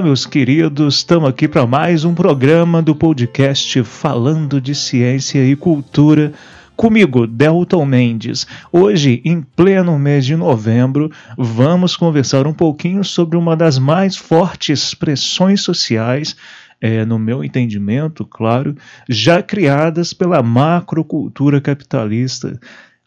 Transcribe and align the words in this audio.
Olá, 0.00 0.06
meus 0.06 0.24
queridos, 0.24 0.94
estamos 0.94 1.28
aqui 1.28 1.46
para 1.46 1.66
mais 1.66 2.06
um 2.06 2.14
programa 2.14 2.80
do 2.80 2.94
podcast 2.94 3.82
Falando 3.82 4.58
de 4.58 4.74
Ciência 4.74 5.44
e 5.44 5.54
Cultura. 5.54 6.32
Comigo, 6.74 7.26
Delton 7.26 7.84
Mendes. 7.84 8.46
Hoje, 8.72 9.20
em 9.26 9.42
pleno 9.42 9.98
mês 9.98 10.24
de 10.24 10.34
novembro, 10.36 11.12
vamos 11.36 11.96
conversar 11.96 12.46
um 12.46 12.54
pouquinho 12.54 13.04
sobre 13.04 13.36
uma 13.36 13.54
das 13.54 13.78
mais 13.78 14.16
fortes 14.16 14.94
pressões 14.94 15.60
sociais 15.60 16.34
é, 16.80 17.04
no 17.04 17.18
meu 17.18 17.44
entendimento, 17.44 18.24
claro, 18.24 18.74
já 19.06 19.42
criadas 19.42 20.14
pela 20.14 20.42
macrocultura 20.42 21.60
capitalista. 21.60 22.58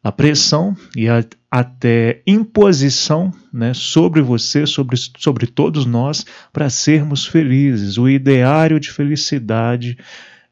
A 0.03 0.11
pressão 0.11 0.75
e 0.95 1.07
a 1.07 1.23
até 1.49 2.23
imposição 2.25 3.31
né, 3.53 3.75
sobre 3.75 4.23
você, 4.23 4.65
sobre, 4.65 4.97
sobre 4.97 5.45
todos 5.45 5.85
nós, 5.85 6.25
para 6.51 6.67
sermos 6.67 7.27
felizes. 7.27 7.99
O 7.99 8.09
ideário 8.09 8.79
de 8.79 8.91
felicidade 8.91 9.97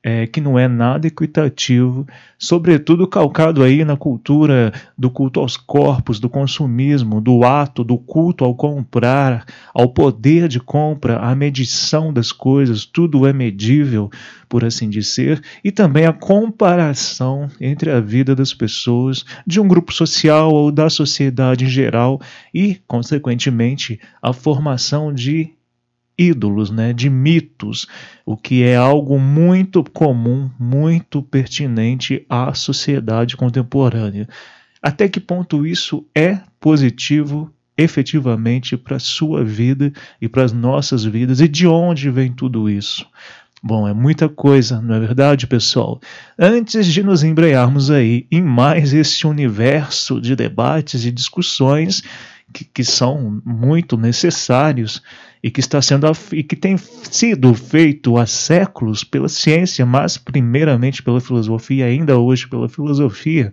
é, 0.04 0.26
que 0.26 0.42
não 0.42 0.58
é 0.58 0.68
nada 0.68 1.06
equitativo, 1.06 2.08
sobretudo 2.38 3.08
calcado 3.08 3.62
aí 3.62 3.86
na 3.86 3.96
cultura 3.96 4.74
do 4.98 5.12
culto 5.12 5.40
aos 5.40 5.56
corpos, 5.56 6.20
do 6.20 6.28
consumismo, 6.28 7.22
do 7.22 7.44
ato, 7.44 7.84
do 7.84 7.98
culto 7.98 8.44
ao 8.44 8.56
comprar, 8.56 9.46
ao 9.74 9.90
poder 9.90 10.48
de 10.48 10.60
compra, 10.60 11.20
à 11.20 11.36
medição 11.36 12.12
das 12.12 12.32
coisas, 12.32 12.84
tudo 12.84 13.28
é 13.28 13.34
medível, 13.34 14.10
por 14.50 14.66
assim 14.66 14.90
dizer, 14.90 15.42
e 15.64 15.72
também 15.72 16.06
a 16.06 16.14
comparação 16.14 17.48
entre 17.60 17.92
a 17.92 18.00
vida 18.00 18.36
das 18.36 18.54
pessoas, 18.54 19.24
de 19.46 19.62
um 19.62 19.68
grupo 19.68 19.94
social 19.94 20.52
ou 20.52 20.72
da 20.72 20.90
sociedade 20.90 21.66
em 21.66 21.70
geral, 21.70 22.20
e, 22.54 22.82
consequentemente, 22.88 24.00
a 24.22 24.34
formação 24.34 25.14
de 25.14 25.54
ídolos, 26.18 26.70
né, 26.70 26.94
de 26.94 27.10
mitos, 27.10 27.88
o 28.26 28.38
que 28.38 28.64
é 28.64 28.76
algo 28.76 29.20
muito 29.20 29.84
comum, 29.84 30.50
muito 30.60 31.22
pertinente 31.22 32.26
à 32.30 32.54
sociedade 32.54 33.36
contemporânea. 33.36 34.28
Até 34.82 35.08
que 35.08 35.20
ponto 35.20 35.66
isso 35.66 36.06
é 36.16 36.40
positivo 36.60 37.52
efetivamente 37.78 38.78
para 38.78 38.98
a 38.98 39.00
sua 39.00 39.44
vida 39.44 39.92
e 40.20 40.28
para 40.28 40.44
as 40.44 40.52
nossas 40.52 41.04
vidas 41.04 41.40
e 41.40 41.48
de 41.48 41.68
onde 41.68 42.10
vem 42.10 42.32
tudo 42.32 42.70
isso? 42.70 43.06
Bom, 43.64 43.88
é 43.88 43.94
muita 43.94 44.28
coisa, 44.28 44.82
não 44.82 44.96
é 44.96 45.00
verdade, 45.00 45.46
pessoal? 45.46 46.02
Antes 46.38 46.88
de 46.88 47.04
nos 47.04 47.24
embrearmos 47.24 47.92
aí 47.92 48.26
em 48.32 48.42
mais 48.42 48.92
esse 48.92 49.28
universo 49.28 50.20
de 50.20 50.36
debates 50.36 51.06
e 51.06 51.12
discussões 51.12 52.02
que, 52.54 52.66
que 52.66 52.84
são 52.84 53.42
muito 53.46 53.98
necessários, 53.98 55.02
e 55.44 55.50
que 55.50 55.60
está 55.60 55.82
sendo 55.82 56.06
e 56.32 56.44
que 56.44 56.56
tem 56.56 56.78
sido 56.78 57.54
feito 57.54 58.18
há 58.18 58.26
séculos 58.26 59.04
pela 59.04 59.28
ciência, 59.28 59.86
mas 59.86 60.18
primeiramente 60.18 61.02
pela 61.02 61.20
filosofia, 61.20 61.86
ainda 61.86 62.18
hoje 62.18 62.48
pela 62.48 62.70
filosofia, 62.70 63.52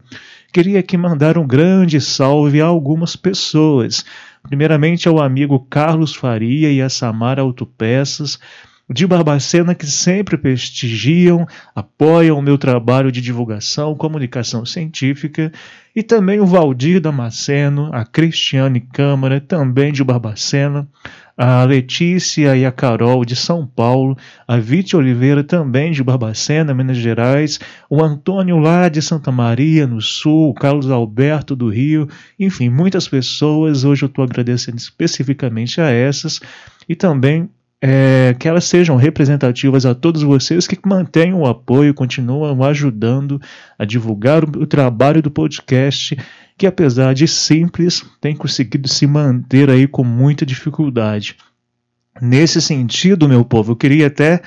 queria 0.52 0.80
aqui 0.80 0.96
mandar 0.96 1.38
um 1.38 1.46
grande 1.46 2.00
salve 2.00 2.60
a 2.60 2.66
algumas 2.66 3.16
pessoas. 3.16 4.04
Primeiramente 4.42 5.08
ao 5.08 5.20
amigo 5.20 5.66
Carlos 5.70 6.14
Faria 6.14 6.70
e 6.70 6.80
a 6.80 6.88
Samara 6.88 7.42
Autopeças, 7.42 8.38
de 8.90 9.06
Barbacena 9.06 9.74
que 9.74 9.86
sempre 9.86 10.38
prestigiam, 10.38 11.46
apoiam 11.74 12.38
o 12.38 12.42
meu 12.42 12.56
trabalho 12.56 13.12
de 13.12 13.20
divulgação, 13.20 13.94
comunicação 13.94 14.64
científica, 14.64 15.52
e 15.94 16.02
também 16.02 16.40
o 16.40 16.46
Valdir 16.46 17.00
Damasceno, 17.00 17.90
a 17.92 18.04
Cristiane 18.04 18.80
Câmara, 18.80 19.40
também 19.40 19.92
de 19.92 20.02
Barbacena, 20.02 20.88
a 21.36 21.62
Letícia 21.64 22.56
e 22.56 22.64
a 22.64 22.72
Carol 22.72 23.24
de 23.24 23.36
São 23.36 23.64
Paulo, 23.64 24.16
a 24.46 24.56
Vite 24.58 24.96
Oliveira 24.96 25.44
também 25.44 25.92
de 25.92 26.02
Barbacena, 26.02 26.74
Minas 26.74 26.96
Gerais, 26.96 27.60
o 27.88 28.02
Antônio 28.02 28.58
lá 28.58 28.88
de 28.88 29.00
Santa 29.00 29.30
Maria, 29.30 29.86
no 29.86 30.00
Sul, 30.00 30.50
o 30.50 30.54
Carlos 30.54 30.90
Alberto 30.90 31.54
do 31.54 31.68
Rio, 31.68 32.08
enfim, 32.40 32.68
muitas 32.68 33.06
pessoas. 33.06 33.84
Hoje 33.84 34.04
eu 34.04 34.08
estou 34.08 34.24
agradecendo 34.24 34.78
especificamente 34.78 35.80
a 35.80 35.90
essas 35.90 36.40
e 36.88 36.96
também 36.96 37.48
é, 37.80 38.34
que 38.38 38.48
elas 38.48 38.64
sejam 38.64 38.96
representativas 38.96 39.86
a 39.86 39.94
todos 39.94 40.22
vocês 40.22 40.66
que 40.66 40.78
mantenham 40.84 41.40
o 41.40 41.46
apoio, 41.46 41.94
continuam 41.94 42.62
ajudando 42.64 43.40
a 43.78 43.84
divulgar 43.84 44.44
o, 44.44 44.62
o 44.62 44.66
trabalho 44.66 45.22
do 45.22 45.30
podcast, 45.30 46.16
que 46.56 46.66
apesar 46.66 47.14
de 47.14 47.28
simples, 47.28 48.04
tem 48.20 48.34
conseguido 48.34 48.88
se 48.88 49.06
manter 49.06 49.70
aí 49.70 49.86
com 49.86 50.02
muita 50.02 50.44
dificuldade. 50.44 51.36
Nesse 52.20 52.60
sentido, 52.60 53.28
meu 53.28 53.44
povo, 53.44 53.72
eu 53.72 53.76
queria 53.76 54.08
até 54.08 54.42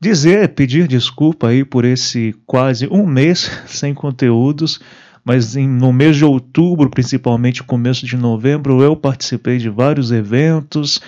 dizer, 0.00 0.48
pedir 0.54 0.88
desculpa 0.88 1.48
aí 1.48 1.64
por 1.64 1.84
esse 1.84 2.34
quase 2.44 2.88
um 2.90 3.06
mês 3.06 3.48
sem 3.66 3.94
conteúdos, 3.94 4.80
mas 5.24 5.54
em, 5.54 5.68
no 5.68 5.92
mês 5.92 6.16
de 6.16 6.24
outubro, 6.24 6.90
principalmente 6.90 7.62
começo 7.62 8.04
de 8.04 8.16
novembro, 8.16 8.82
eu 8.82 8.96
participei 8.96 9.58
de 9.58 9.68
vários 9.68 10.10
eventos, 10.10 11.00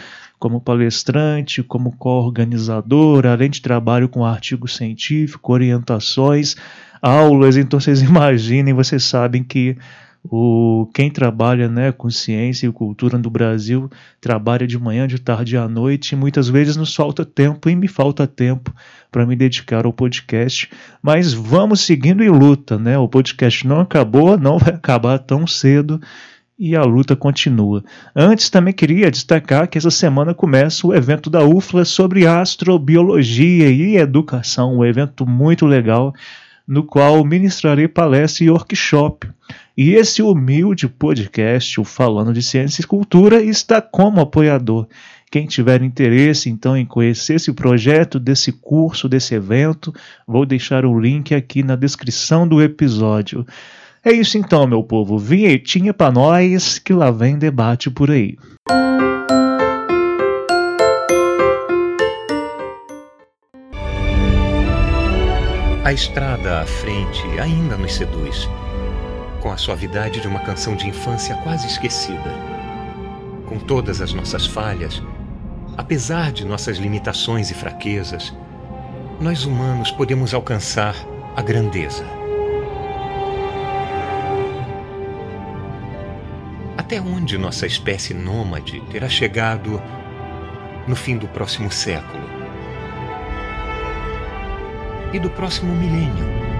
como 0.43 0.61
palestrante, 0.61 1.63
como 1.63 1.93
co-organizador, 1.93 3.27
além 3.27 3.49
de 3.49 3.63
trabalho 3.63 4.09
com 4.09 4.25
artigo 4.25 4.67
científico, 4.67 5.53
orientações, 5.53 6.57
aulas. 7.01 7.57
Então 7.57 7.79
vocês 7.79 8.03
imaginem, 8.03 8.75
vocês 8.75 9.05
sabem 9.05 9.45
que 9.45 9.77
o, 10.25 10.91
quem 10.93 11.13
trabalha 11.13 11.69
né, 11.69 11.93
com 11.93 12.11
ciência 12.11 12.67
e 12.67 12.73
cultura 12.73 13.17
no 13.19 13.31
Brasil 13.31 13.89
trabalha 14.21 14.67
de 14.67 14.77
manhã, 14.77 15.07
de 15.07 15.21
tarde 15.21 15.55
e 15.55 15.59
à 15.59 15.69
noite, 15.69 16.17
e 16.17 16.17
muitas 16.17 16.49
vezes 16.49 16.75
nos 16.75 16.93
falta 16.93 17.25
tempo 17.25 17.71
e 17.71 17.77
me 17.77 17.87
falta 17.87 18.27
tempo 18.27 18.75
para 19.13 19.25
me 19.25 19.37
dedicar 19.37 19.87
ao 19.87 19.93
podcast. 19.93 20.69
Mas 21.01 21.33
vamos 21.33 21.83
seguindo 21.83 22.21
em 22.21 22.31
luta, 22.31 22.77
né? 22.77 22.99
O 22.99 23.07
podcast 23.07 23.65
não 23.65 23.79
acabou, 23.79 24.37
não 24.37 24.59
vai 24.59 24.75
acabar 24.75 25.21
tão 25.21 25.47
cedo 25.47 26.01
e 26.59 26.77
a 26.77 26.83
luta 26.83 27.17
continua. 27.17 27.83
Antes, 28.15 28.51
também 28.51 28.73
queria 28.73 29.11
destacar 29.11 29.69
que 29.69 29.79
essa 29.79 29.91
semana 29.91 30.35
começa 30.35 30.87
o 30.87 30.95
evento 30.95 31.29
da 31.29 31.45
UFLA 31.45 31.85
sobre 31.85 32.27
astrobiologia 32.27 33.69
e 33.71 33.97
educação, 33.97 34.79
um 34.79 34.85
evento 34.85 35.27
muito 35.27 35.67
legal, 35.67 36.15
no 36.67 36.85
qual 36.85 37.25
ministrarei 37.25 37.89
palestra 37.89 38.45
e 38.45 38.51
workshop. 38.51 39.29
E 39.77 39.91
esse 39.95 40.23
humilde 40.23 40.87
podcast, 40.87 41.81
o 41.81 41.85
Falando 41.85 42.33
de 42.33 42.43
Ciência 42.43 42.83
e 42.83 42.87
Cultura, 42.87 43.43
está 43.43 43.81
como 43.81 44.21
apoiador. 44.21 44.87
Quem 45.31 45.47
tiver 45.47 45.83
interesse, 45.83 46.51
então, 46.51 46.77
em 46.77 46.85
conhecer 46.85 47.37
esse 47.37 47.51
projeto, 47.55 48.21
desse 48.21 48.53
curso, 48.53 49.09
desse 49.09 49.35
evento, 49.35 49.93
vou 50.27 50.45
deixar 50.45 50.85
o 50.85 51.01
link 51.01 51.35
aqui 51.35 51.63
na 51.63 51.75
descrição 51.75 52.47
do 52.47 52.63
episódio. 52.63 53.47
É 54.05 54.11
isso 54.11 54.37
então, 54.37 54.67
meu 54.67 54.83
povo. 54.83 55.17
Vinhetinha 55.17 55.95
pra 55.95 56.11
nós 56.11 56.77
que 56.77 56.93
lá 56.93 57.13
vem 57.13 57.39
debate 57.39 57.89
por 57.89 58.11
aí. 58.11 58.37
A 65.85 65.93
estrada 65.93 66.61
à 66.61 66.67
frente 66.67 67.23
ainda 67.39 67.77
nos 67.77 67.95
seduz, 67.95 68.49
com 69.41 69.53
a 69.53 69.57
suavidade 69.57 70.21
de 70.21 70.27
uma 70.27 70.41
canção 70.41 70.75
de 70.75 70.89
infância 70.89 71.37
quase 71.37 71.69
esquecida. 71.69 72.33
Com 73.47 73.59
todas 73.59 74.01
as 74.01 74.13
nossas 74.13 74.47
falhas, 74.47 75.01
apesar 75.77 76.33
de 76.33 76.45
nossas 76.45 76.79
limitações 76.79 77.51
e 77.51 77.55
fraquezas, 77.55 78.35
nós 79.21 79.45
humanos 79.45 79.93
podemos 79.93 80.35
alcançar 80.35 80.97
a 81.37 81.43
grandeza. 81.43 82.22
Até 86.93 87.01
onde 87.01 87.39
nossa 87.39 87.67
espécie 87.67 88.13
nômade 88.13 88.79
terá 88.91 89.09
chegado 89.09 89.83
no 90.87 90.95
fim 90.95 91.17
do 91.17 91.27
próximo 91.27 91.73
século? 91.73 92.23
e 95.15 95.19
do 95.19 95.31
próximo 95.31 95.75
milênio. 95.75 96.52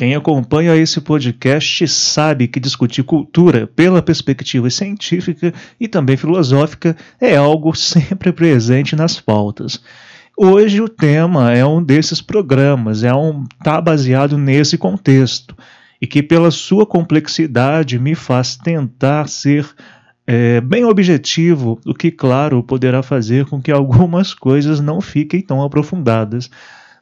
Quem 0.00 0.14
acompanha 0.14 0.74
esse 0.74 0.98
podcast 0.98 1.86
sabe 1.86 2.48
que 2.48 2.58
discutir 2.58 3.02
cultura 3.02 3.66
pela 3.66 4.00
perspectiva 4.00 4.70
científica 4.70 5.52
e 5.78 5.86
também 5.86 6.16
filosófica 6.16 6.96
é 7.20 7.36
algo 7.36 7.74
sempre 7.76 8.32
presente 8.32 8.96
nas 8.96 9.20
pautas. 9.20 9.78
Hoje 10.34 10.80
o 10.80 10.88
tema 10.88 11.52
é 11.52 11.66
um 11.66 11.82
desses 11.82 12.22
programas, 12.22 13.04
é 13.04 13.12
um 13.12 13.44
tá 13.62 13.78
baseado 13.78 14.38
nesse 14.38 14.78
contexto 14.78 15.54
e 16.00 16.06
que 16.06 16.22
pela 16.22 16.50
sua 16.50 16.86
complexidade 16.86 17.98
me 17.98 18.14
faz 18.14 18.56
tentar 18.56 19.28
ser 19.28 19.68
é, 20.26 20.62
bem 20.62 20.82
objetivo, 20.82 21.78
o 21.84 21.92
que 21.92 22.10
claro 22.10 22.62
poderá 22.62 23.02
fazer 23.02 23.44
com 23.44 23.60
que 23.60 23.68
algumas 23.70 24.32
coisas 24.32 24.80
não 24.80 24.98
fiquem 25.02 25.42
tão 25.42 25.62
aprofundadas. 25.62 26.48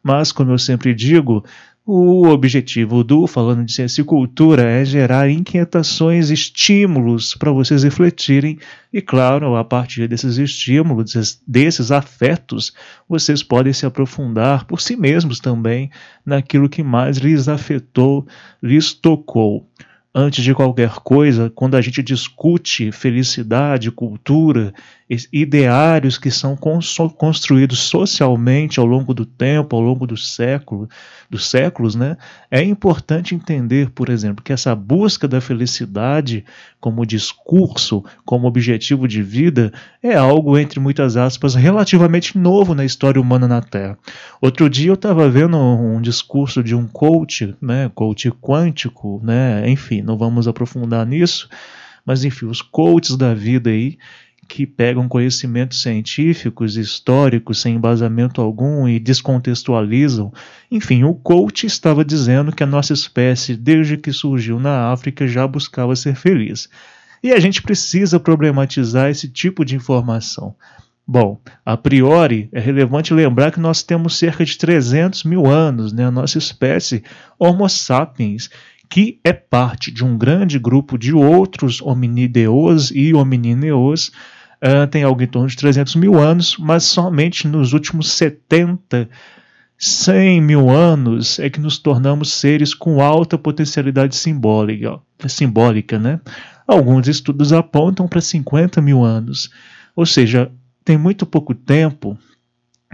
Mas, 0.03 0.33
como 0.33 0.53
eu 0.53 0.59
sempre 0.59 0.95
digo, 0.95 1.45
o 1.90 2.29
objetivo 2.29 3.02
do 3.02 3.26
Falando 3.26 3.64
de 3.64 3.73
Ciência 3.73 4.02
e 4.02 4.05
Cultura 4.05 4.62
é 4.62 4.85
gerar 4.85 5.31
inquietações, 5.31 6.29
estímulos 6.29 7.35
para 7.35 7.50
vocês 7.50 7.82
refletirem, 7.82 8.58
e 8.93 9.00
claro, 9.00 9.56
a 9.56 9.64
partir 9.64 10.06
desses 10.06 10.37
estímulos, 10.37 11.40
desses 11.46 11.90
afetos, 11.90 12.75
vocês 13.08 13.43
podem 13.43 13.73
se 13.73 13.87
aprofundar 13.87 14.67
por 14.67 14.82
si 14.82 14.96
mesmos 14.96 15.40
também 15.40 15.90
naquilo 16.26 16.69
que 16.69 16.82
mais 16.82 17.17
lhes 17.17 17.49
afetou, 17.49 18.26
lhes 18.62 18.93
tocou. 18.93 19.67
Antes 20.14 20.44
de 20.44 20.55
qualquer 20.55 20.90
coisa, 20.96 21.50
quando 21.55 21.75
a 21.75 21.81
gente 21.81 22.02
discute 22.02 22.93
felicidade, 22.93 23.90
cultura, 23.90 24.75
ideários 25.33 26.19
que 26.19 26.31
são 26.31 26.55
construídos 26.57 27.79
socialmente 27.79 28.79
ao 28.79 28.85
longo 28.85 29.15
do 29.15 29.25
tempo, 29.25 29.75
ao 29.75 29.81
longo 29.81 30.07
do 30.07 30.17
século, 30.17 30.89
dos 31.31 31.47
séculos, 31.47 31.95
né? 31.95 32.17
É 32.51 32.63
importante 32.63 33.35
entender, 33.35 33.91
por 33.91 34.11
exemplo, 34.11 34.45
que 34.45 34.53
essa 34.53 34.75
busca 34.75 35.27
da 35.27 35.41
felicidade 35.41 36.45
como 36.79 37.07
discurso, 37.07 38.05
como 38.25 38.47
objetivo 38.47 39.09
de 39.09 39.23
vida, 39.23 39.73
é 40.03 40.15
algo 40.15 40.59
entre 40.59 40.79
muitas 40.79 41.17
aspas 41.17 41.55
relativamente 41.55 42.37
novo 42.37 42.75
na 42.75 42.85
história 42.85 43.21
humana 43.21 43.49
na 43.49 43.63
Terra. 43.63 43.99
Outro 44.41 44.69
dia 44.69 44.91
eu 44.91 44.95
estava 44.95 45.29
vendo 45.29 45.57
um 45.57 46.01
discurso 46.01 46.63
de 46.63 46.75
um 46.75 46.87
coach, 46.87 47.55
né, 47.61 47.91
coach 47.95 48.31
quântico, 48.31 49.21
né, 49.25 49.69
enfim, 49.69 50.03
não 50.03 50.17
vamos 50.17 50.47
aprofundar 50.47 51.07
nisso, 51.07 51.49
mas 52.05 52.25
enfim, 52.25 52.47
os 52.47 52.63
coaches 52.63 53.17
da 53.17 53.35
vida 53.35 53.71
aí 53.71 53.99
que 54.49 54.67
pegam 54.67 55.06
conhecimentos 55.06 55.83
científicos, 55.83 56.79
históricos, 56.79 57.61
sem 57.61 57.75
embasamento 57.75 58.41
algum 58.41 58.89
e 58.89 58.99
descontextualizam. 58.99 60.33
Enfim, 60.71 61.05
o 61.05 61.15
coach 61.15 61.67
estava 61.67 62.03
dizendo 62.03 62.50
que 62.50 62.62
a 62.62 62.67
nossa 62.67 62.95
espécie, 62.95 63.55
desde 63.55 63.99
que 63.99 64.11
surgiu 64.11 64.59
na 64.59 64.91
África, 64.91 65.29
já 65.29 65.47
buscava 65.47 65.95
ser 65.95 66.17
feliz. 66.17 66.69
E 67.23 67.31
a 67.33 67.39
gente 67.39 67.61
precisa 67.61 68.19
problematizar 68.19 69.11
esse 69.11 69.29
tipo 69.29 69.65
de 69.65 69.77
informação. 69.77 70.56
Bom, 71.06 71.41
a 71.65 71.77
priori, 71.77 72.49
é 72.53 72.61
relevante 72.61 73.12
lembrar 73.12 73.50
que 73.50 73.61
nós 73.61 73.83
temos 73.83 74.17
cerca 74.17 74.45
de 74.45 74.56
300 74.56 75.25
mil 75.25 75.47
anos, 75.47 75.93
né? 75.93 76.06
a 76.06 76.11
nossa 76.11 76.39
espécie 76.39 77.03
Homo 77.39 77.69
sapiens, 77.69 78.49
que 78.89 79.21
é 79.23 79.33
parte 79.33 79.91
de 79.91 80.05
um 80.05 80.17
grande 80.17 80.59
grupo 80.59 80.97
de 80.97 81.12
outros 81.12 81.83
hominideus 81.83 82.91
e 82.91 83.12
hominineus 83.12 84.11
uh, 84.63 84.87
tem 84.87 85.03
algo 85.03 85.23
em 85.23 85.27
torno 85.27 85.49
de 85.49 85.57
300 85.57 85.95
mil 85.97 86.19
anos, 86.19 86.57
mas 86.59 86.85
somente 86.85 87.47
nos 87.47 87.73
últimos 87.73 88.11
70, 88.13 89.09
100 89.77 90.41
mil 90.41 90.71
anos 90.71 91.39
é 91.39 91.49
que 91.49 91.61
nos 91.61 91.79
tornamos 91.79 92.33
seres 92.33 92.75
com 92.75 93.01
alta 93.01 93.39
potencialidade 93.39 94.17
simbólica, 94.17 94.99
simbólica 95.27 95.99
né? 95.99 96.21
Alguns 96.67 97.09
estudos 97.09 97.53
apontam 97.53 98.07
para 98.07 98.21
50 98.21 98.81
mil 98.83 99.05
anos, 99.05 99.51
ou 99.97 100.05
seja, 100.05 100.51
tem 100.85 100.99
muito 100.99 101.25
pouco 101.25 101.55
tempo 101.55 102.19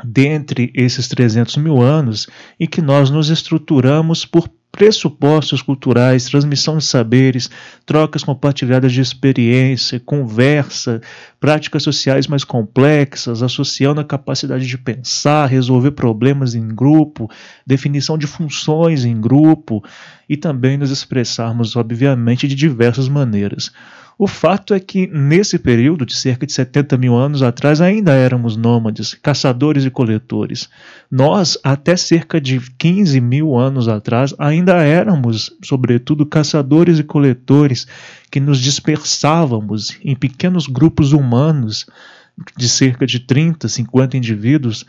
dentre 0.05 0.71
esses 0.75 1.09
300 1.09 1.57
mil 1.57 1.81
anos 1.81 2.29
em 2.59 2.67
que 2.67 2.83
nós 2.83 3.11
nos 3.11 3.31
estruturamos 3.31 4.25
por 4.25 4.49
pressupostos 4.75 5.63
culturais, 5.63 6.25
transmissão 6.25 6.77
de 6.79 6.85
saberes, 6.85 7.49
trocas 7.87 8.25
compartilhadas 8.25 8.93
de 8.93 9.01
experiência, 9.01 10.01
conversa, 10.01 11.01
práticas 11.39 11.85
sociais 11.85 12.27
mais 12.27 12.43
complexas, 12.43 13.41
associando 13.41 14.01
a 14.01 14.05
capacidade 14.05 14.67
de 14.67 14.77
pensar, 14.77 15.47
resolver 15.47 15.93
problemas 15.93 16.57
em 16.57 16.67
grupo, 16.67 17.31
definição 17.65 18.19
de 18.19 18.27
funções 18.27 19.05
em 19.05 19.21
grupo 19.21 19.81
e 20.29 20.37
também 20.37 20.77
nos 20.77 20.91
expressarmos, 20.91 21.77
obviamente, 21.77 22.49
de 22.49 22.57
diversas 22.57 23.09
maneiras. 23.09 23.71
O 24.17 24.29
fato 24.29 24.75
é 24.75 24.81
que, 24.81 25.09
nesse 25.09 25.59
período 25.59 26.07
de 26.07 26.15
cerca 26.15 26.47
de 26.47 26.53
70 26.53 26.97
mil 26.97 27.17
anos 27.17 27.43
atrás, 27.43 27.81
ainda 27.81 28.13
éramos 28.13 28.57
nômades, 28.57 29.15
caçadores 29.15 29.85
e 29.85 29.91
coletores. 29.91 30.69
Nós, 31.11 31.59
até 31.65 31.97
cerca 31.97 32.41
de 32.41 32.61
15 32.79 33.21
mil 33.21 33.57
anos 33.57 33.89
atrás, 33.89 34.33
ainda 34.39 34.75
éramos, 34.83 35.57
sobretudo, 35.65 36.25
caçadores 36.25 36.99
e 37.01 37.05
coletores 37.05 37.87
que 38.31 38.39
nos 38.39 38.61
dispersávamos 38.61 39.99
em 40.05 40.15
pequenos 40.15 40.69
grupos 40.69 41.13
humanos 41.13 41.87
de 42.57 42.69
cerca 42.69 43.07
de 43.07 43.21
30, 43.21 43.69
50 43.69 44.17
indivíduos 44.17 44.85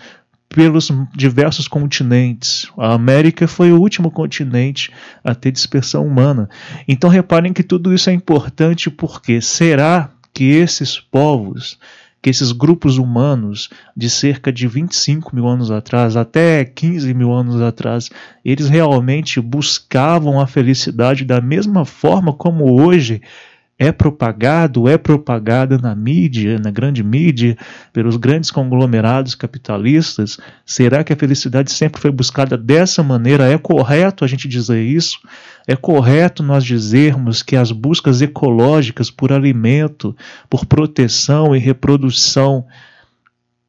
pelos 0.49 0.91
diversos 1.15 1.67
continentes. 1.67 2.67
A 2.77 2.93
América 2.93 3.47
foi 3.47 3.71
o 3.71 3.79
último 3.79 4.09
continente 4.09 4.91
a 5.23 5.35
ter 5.35 5.51
dispersão 5.51 6.05
humana. 6.05 6.49
Então 6.87 7.09
reparem 7.09 7.53
que 7.53 7.63
tudo 7.63 7.93
isso 7.93 8.09
é 8.09 8.13
importante 8.13 8.89
porque 8.89 9.41
será 9.41 10.09
que 10.33 10.45
esses 10.45 10.99
povos, 10.99 11.79
que 12.21 12.29
esses 12.29 12.51
grupos 12.51 12.97
humanos 12.97 13.69
de 13.95 14.09
cerca 14.09 14.51
de 14.51 14.67
25 14.67 15.35
mil 15.35 15.47
anos 15.47 15.71
atrás, 15.71 16.15
até 16.15 16.65
15 16.65 17.13
mil 17.13 17.31
anos 17.31 17.61
atrás, 17.61 18.09
eles 18.43 18.67
realmente 18.67 19.39
buscavam 19.39 20.39
a 20.39 20.47
felicidade 20.47 21.23
da 21.23 21.39
mesma 21.39 21.85
forma 21.85 22.33
como 22.33 22.81
hoje 22.81 23.21
é 23.77 23.91
propagado, 23.91 24.87
é 24.87 24.97
propagada 24.97 25.77
na 25.77 25.93
mídia, 25.93 26.57
na 26.57 26.71
grande 26.71 27.03
mídia, 27.03 27.57
pelos 27.91 28.15
grandes 28.15 28.49
conglomerados 28.49 29.35
capitalistas? 29.35 30.39
Será 30.65 31.03
que 31.03 31.11
a 31.11 31.15
felicidade 31.15 31.71
sempre 31.71 31.99
foi 31.99 32.11
buscada 32.11 32.57
dessa 32.57 33.03
maneira? 33.03 33.51
É 33.51 33.57
correto 33.57 34.23
a 34.23 34.27
gente 34.27 34.47
dizer 34.47 34.81
isso? 34.81 35.19
É 35.67 35.75
correto 35.75 36.41
nós 36.41 36.63
dizermos 36.63 37.43
que 37.43 37.55
as 37.55 37.71
buscas 37.71 38.21
ecológicas 38.21 39.11
por 39.11 39.33
alimento, 39.33 40.15
por 40.49 40.65
proteção 40.65 41.53
e 41.53 41.59
reprodução 41.59 42.65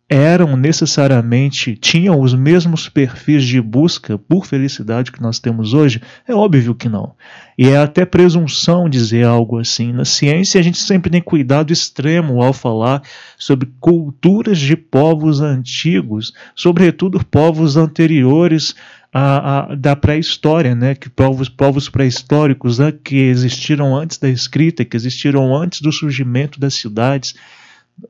eram 0.08 0.56
necessariamente, 0.56 1.74
tinham 1.74 2.20
os 2.20 2.32
mesmos 2.32 2.88
perfis 2.88 3.44
de 3.44 3.60
busca 3.60 4.16
por 4.16 4.46
felicidade 4.46 5.10
que 5.10 5.20
nós 5.20 5.40
temos 5.40 5.74
hoje? 5.74 6.00
É 6.28 6.34
óbvio 6.34 6.76
que 6.76 6.88
não. 6.88 7.14
E 7.58 7.68
é 7.68 7.76
até 7.76 8.04
presunção 8.04 8.88
dizer 8.88 9.26
algo 9.26 9.58
assim. 9.58 9.92
Na 9.92 10.04
ciência, 10.04 10.60
a 10.60 10.62
gente 10.62 10.78
sempre 10.78 11.10
tem 11.10 11.20
cuidado 11.20 11.72
extremo 11.72 12.40
ao 12.40 12.52
falar 12.52 13.02
sobre 13.36 13.68
culturas 13.80 14.58
de 14.58 14.76
povos 14.76 15.40
antigos, 15.40 16.32
sobretudo 16.54 17.24
povos 17.24 17.76
anteriores 17.76 18.76
a, 19.12 19.74
da 19.74 19.96
pré-história, 19.96 20.74
né? 20.74 20.94
que 20.94 21.08
povos, 21.08 21.48
povos 21.48 21.88
pré-históricos 21.88 22.78
né? 22.78 22.92
que 22.92 23.16
existiram 23.16 23.96
antes 23.96 24.18
da 24.18 24.28
escrita, 24.28 24.84
que 24.84 24.96
existiram 24.96 25.56
antes 25.56 25.80
do 25.80 25.90
surgimento 25.90 26.60
das 26.60 26.74
cidades 26.74 27.34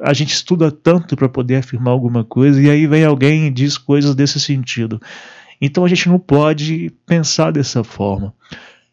a 0.00 0.12
gente 0.12 0.34
estuda 0.34 0.70
tanto 0.70 1.16
para 1.16 1.28
poder 1.28 1.56
afirmar 1.56 1.92
alguma 1.92 2.24
coisa 2.24 2.60
e 2.60 2.68
aí 2.68 2.86
vem 2.86 3.04
alguém 3.04 3.46
e 3.46 3.50
diz 3.50 3.78
coisas 3.78 4.14
desse 4.14 4.40
sentido. 4.40 5.00
Então 5.60 5.84
a 5.84 5.88
gente 5.88 6.08
não 6.08 6.18
pode 6.18 6.92
pensar 7.06 7.50
dessa 7.50 7.82
forma. 7.82 8.34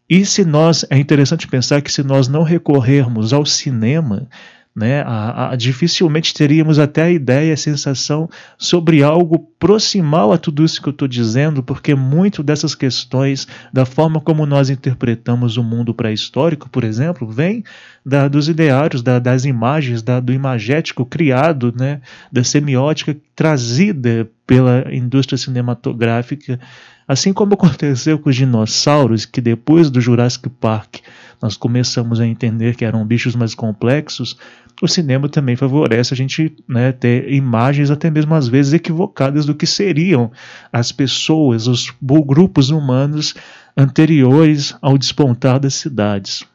E 0.10 0.26
se 0.26 0.46
nós, 0.46 0.86
é 0.90 0.98
interessante 0.98 1.48
pensar 1.48 1.82
que 1.82 1.92
se 1.92 2.04
nós 2.04 2.28
não 2.28 2.44
recorrermos 2.44 3.34
ao 3.34 3.46
cinema, 3.46 4.28
né? 4.76 5.02
A, 5.02 5.52
a, 5.52 5.56
dificilmente 5.56 6.34
teríamos 6.34 6.80
até 6.80 7.04
a 7.04 7.12
ideia, 7.12 7.54
a 7.54 7.58
sensação 7.58 8.28
sobre 8.58 9.04
algo 9.04 9.40
proximal 9.60 10.32
a 10.32 10.38
tudo 10.38 10.64
isso 10.64 10.82
que 10.82 10.90
eu 10.90 10.92
estou 10.92 11.08
dizendo, 11.08 11.62
porque 11.62 11.94
muito 11.94 12.42
dessas 12.42 12.74
questões, 12.74 13.48
da 13.72 13.86
forma 13.86 14.20
como 14.20 14.46
nós 14.46 14.70
interpretamos 14.70 15.58
o 15.58 15.64
mundo 15.64 15.94
pré-histórico, 15.94 16.70
por 16.70 16.84
exemplo, 16.84 17.28
vem 17.28 17.64
da, 18.04 18.28
dos 18.28 18.50
ideários, 18.50 19.02
da, 19.02 19.20
das 19.20 19.46
imagens, 19.46 20.02
da, 20.02 20.20
do 20.20 20.34
imagético 20.34 21.06
criado, 21.06 21.74
né? 21.78 22.02
da 22.32 22.44
semiótica 22.44 23.16
trazida 23.36 24.28
pela 24.46 24.94
indústria 24.94 25.38
cinematográfica, 25.38 26.60
assim 27.08 27.34
como 27.34 27.54
aconteceu 27.54 28.18
com 28.20 28.30
os 28.30 28.36
dinossauros, 28.36 29.26
que 29.26 29.42
depois 29.42 29.90
do 29.90 30.02
Jurassic 30.02 30.50
Park 30.50 30.98
nós 31.42 31.58
começamos 31.58 32.20
a 32.20 32.26
entender 32.26 32.76
que 32.76 32.86
eram 32.86 33.06
bichos 33.06 33.36
mais 33.36 33.54
complexos, 33.54 34.38
o 34.82 34.88
cinema 34.88 35.30
também 35.30 35.56
favorece 35.56 36.14
a 36.14 36.18
gente 36.18 36.56
né, 36.68 36.92
ter 36.92 37.32
imagens 37.32 37.92
até 37.92 38.10
mesmo 38.10 38.34
às 38.34 38.48
vezes 38.48 38.74
equivocadas 38.74 39.46
do 39.46 39.54
que 39.54 39.66
seriam 39.66 40.32
as 40.72 40.92
pessoas, 40.92 41.68
os 41.68 41.94
grupos 42.02 42.70
humanos 42.70 43.34
anteriores 43.78 44.76
ao 44.82 44.98
despontar 44.98 45.60
das 45.60 45.76
cidades. 45.76 46.46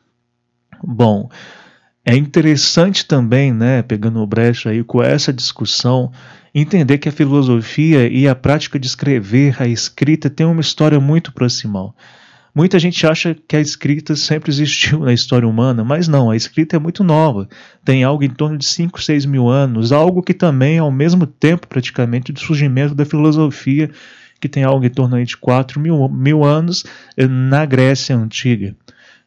Bom, 0.83 1.29
é 2.05 2.17
interessante 2.17 3.05
também, 3.07 3.53
né, 3.53 3.83
pegando 3.83 4.21
o 4.21 4.27
brecha 4.27 4.71
aí 4.71 4.83
com 4.83 5.03
essa 5.03 5.33
discussão, 5.33 6.11
entender 6.61 6.99
que 6.99 7.09
a 7.09 7.13
filosofia 7.13 8.09
e 8.09 8.27
a 8.27 8.35
prática 8.35 8.79
de 8.79 8.87
escrever, 8.87 9.57
a 9.61 9.67
escrita, 9.67 10.31
tem 10.31 10.47
uma 10.47 10.61
história 10.61 10.99
muito 10.99 11.33
proximal. 11.33 11.95
Muita 12.55 12.79
gente 12.79 13.07
acha 13.07 13.37
que 13.47 13.55
a 13.55 13.61
escrita 13.61 14.17
sempre 14.17 14.51
existiu 14.51 15.01
na 15.01 15.13
história 15.13 15.47
humana, 15.47 15.85
mas 15.85 16.09
não, 16.09 16.31
a 16.31 16.37
escrita 16.37 16.77
é 16.77 16.79
muito 16.79 17.05
nova. 17.05 17.49
Tem 17.85 18.03
algo 18.03 18.25
em 18.25 18.31
torno 18.31 18.59
de 18.59 18.65
5, 18.67 19.01
6 19.01 19.27
mil 19.27 19.49
anos, 19.49 19.93
algo 19.93 20.23
que 20.23 20.35
também 20.35 20.77
é 20.77 20.81
ao 20.81 20.91
mesmo 20.91 21.27
tempo 21.27 21.69
praticamente 21.69 22.33
do 22.33 22.41
surgimento 22.41 22.95
da 22.95 23.05
filosofia, 23.05 23.91
que 24.41 24.49
tem 24.49 24.65
algo 24.65 24.85
em 24.85 24.91
torno 24.91 25.25
de 25.25 25.37
4 25.37 25.79
mil, 25.79 26.09
mil 26.09 26.45
anos 26.45 26.85
eh, 27.17 27.27
na 27.27 27.65
Grécia 27.65 28.17
Antiga. 28.17 28.75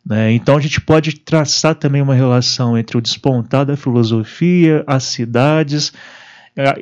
Né? 0.05 0.33
Então 0.33 0.57
a 0.57 0.61
gente 0.61 0.81
pode 0.81 1.19
traçar 1.19 1.75
também 1.75 2.01
uma 2.01 2.15
relação 2.15 2.77
entre 2.77 2.97
o 2.97 3.01
despontar 3.01 3.65
da 3.65 3.77
filosofia, 3.77 4.83
as 4.87 5.03
cidades, 5.03 5.93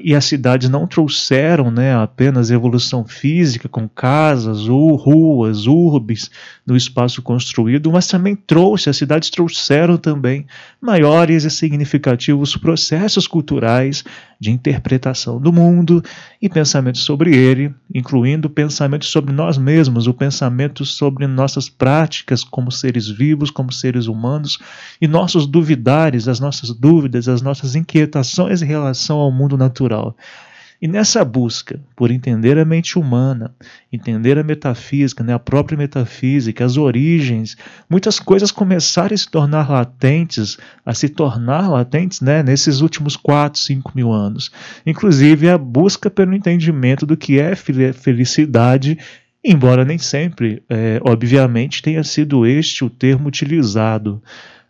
e 0.01 0.15
as 0.15 0.25
cidades 0.25 0.67
não 0.67 0.87
trouxeram 0.87 1.69
né, 1.69 1.95
apenas 1.95 2.49
evolução 2.49 3.05
física 3.05 3.69
com 3.69 3.87
casas 3.87 4.67
ou 4.67 4.95
ruas, 4.95 5.67
urbes 5.67 6.31
no 6.65 6.75
espaço 6.75 7.21
construído, 7.21 7.91
mas 7.91 8.07
também 8.07 8.35
trouxe, 8.35 8.89
as 8.89 8.97
cidades 8.97 9.29
trouxeram 9.29 9.95
também 9.95 10.47
maiores 10.81 11.43
e 11.43 11.51
significativos 11.51 12.57
processos 12.57 13.27
culturais 13.27 14.03
de 14.39 14.51
interpretação 14.51 15.39
do 15.39 15.51
mundo 15.51 16.01
e 16.41 16.47
pensamento 16.47 16.97
sobre 16.97 17.35
ele, 17.35 17.73
incluindo 17.93 18.49
pensamentos 18.49 19.09
sobre 19.09 19.33
nós 19.33 19.57
mesmos, 19.57 20.07
o 20.07 20.13
pensamento 20.13 20.85
sobre 20.85 21.27
nossas 21.27 21.67
práticas 21.67 22.43
como 22.43 22.71
seres 22.71 23.07
vivos, 23.07 23.51
como 23.51 23.71
seres 23.71 24.07
humanos 24.07 24.57
e 25.01 25.07
nossos 25.07 25.45
duvidares, 25.45 26.27
as 26.27 26.39
nossas 26.39 26.69
dúvidas, 26.71 27.27
as 27.27 27.41
nossas 27.41 27.75
inquietações 27.75 28.61
em 28.61 28.65
relação 28.65 29.17
ao 29.17 29.31
mundo 29.31 29.57
natural. 29.57 30.15
E 30.81 30.87
nessa 30.87 31.25
busca 31.25 31.81
por 31.93 32.09
entender 32.09 32.57
a 32.57 32.63
mente 32.63 32.97
humana, 32.97 33.53
entender 33.91 34.37
a 34.37 34.43
metafísica, 34.43 35.23
né, 35.23 35.33
a 35.33 35.39
própria 35.39 35.77
metafísica, 35.77 36.63
as 36.63 36.77
origens, 36.77 37.57
muitas 37.89 38.17
coisas 38.19 38.49
começaram 38.49 39.13
a 39.13 39.17
se 39.17 39.29
tornar 39.29 39.69
latentes, 39.69 40.57
a 40.85 40.93
se 40.93 41.09
tornar 41.09 41.69
latentes 41.69 42.21
né, 42.21 42.41
nesses 42.41 42.79
últimos 42.79 43.17
4, 43.17 43.59
5 43.59 43.91
mil 43.93 44.11
anos. 44.13 44.51
Inclusive 44.85 45.49
a 45.49 45.57
busca 45.57 46.09
pelo 46.09 46.33
entendimento 46.33 47.05
do 47.05 47.17
que 47.17 47.39
é 47.39 47.55
felicidade 47.55 48.97
embora 49.43 49.85
nem 49.85 49.97
sempre, 49.97 50.61
é, 50.69 50.99
obviamente, 51.03 51.81
tenha 51.81 52.03
sido 52.03 52.45
este 52.45 52.83
o 52.83 52.89
termo 52.89 53.27
utilizado. 53.27 54.21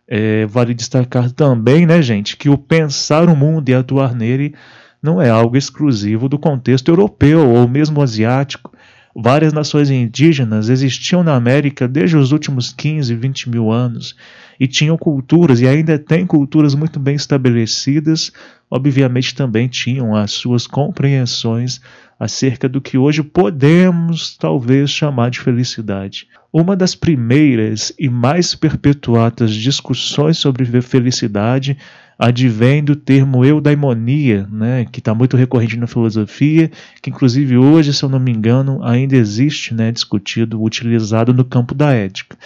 É, 0.06 0.44
vale 0.46 0.74
destacar 0.74 1.30
também, 1.30 1.86
né, 1.86 2.02
gente, 2.02 2.36
que 2.36 2.48
o 2.48 2.58
pensar 2.58 3.28
o 3.28 3.36
mundo 3.36 3.68
e 3.68 3.74
atuar 3.74 4.14
nele 4.14 4.54
não 5.02 5.20
é 5.20 5.30
algo 5.30 5.56
exclusivo 5.56 6.28
do 6.28 6.38
contexto 6.38 6.88
europeu 6.88 7.48
ou 7.48 7.66
mesmo 7.68 8.02
asiático. 8.02 8.72
Várias 9.14 9.52
nações 9.52 9.90
indígenas 9.90 10.68
existiam 10.68 11.22
na 11.22 11.34
América 11.34 11.88
desde 11.88 12.16
os 12.16 12.30
últimos 12.30 12.72
15, 12.72 13.14
20 13.14 13.50
mil 13.50 13.70
anos 13.70 14.14
e 14.58 14.68
tinham 14.68 14.96
culturas 14.98 15.60
e 15.60 15.66
ainda 15.66 15.98
têm 15.98 16.26
culturas 16.26 16.74
muito 16.74 17.00
bem 17.00 17.16
estabelecidas. 17.16 18.30
Obviamente 18.70 19.34
também 19.34 19.66
tinham 19.66 20.14
as 20.14 20.32
suas 20.32 20.66
compreensões 20.66 21.80
acerca 22.18 22.68
do 22.68 22.80
que 22.80 22.98
hoje 22.98 23.22
podemos 23.22 24.36
talvez 24.36 24.90
chamar 24.90 25.30
de 25.30 25.40
felicidade. 25.40 26.28
Uma 26.52 26.76
das 26.76 26.94
primeiras 26.94 27.92
e 27.98 28.08
mais 28.10 28.54
perpetuadas 28.54 29.52
discussões 29.52 30.36
sobre 30.36 30.66
felicidade 30.82 31.78
advém 32.20 32.84
do 32.84 32.94
termo 32.94 33.42
eudaimonia, 33.46 34.46
né, 34.52 34.84
que 34.84 34.98
está 34.98 35.14
muito 35.14 35.38
recorrente 35.38 35.78
na 35.78 35.86
filosofia, 35.86 36.70
que 37.00 37.08
inclusive 37.08 37.56
hoje, 37.56 37.94
se 37.94 38.02
eu 38.02 38.10
não 38.10 38.20
me 38.20 38.30
engano, 38.30 38.84
ainda 38.84 39.16
existe 39.16 39.72
né, 39.72 39.90
discutido, 39.90 40.62
utilizado 40.62 41.32
no 41.32 41.46
campo 41.46 41.74
da 41.74 41.92
ética. 41.94 42.36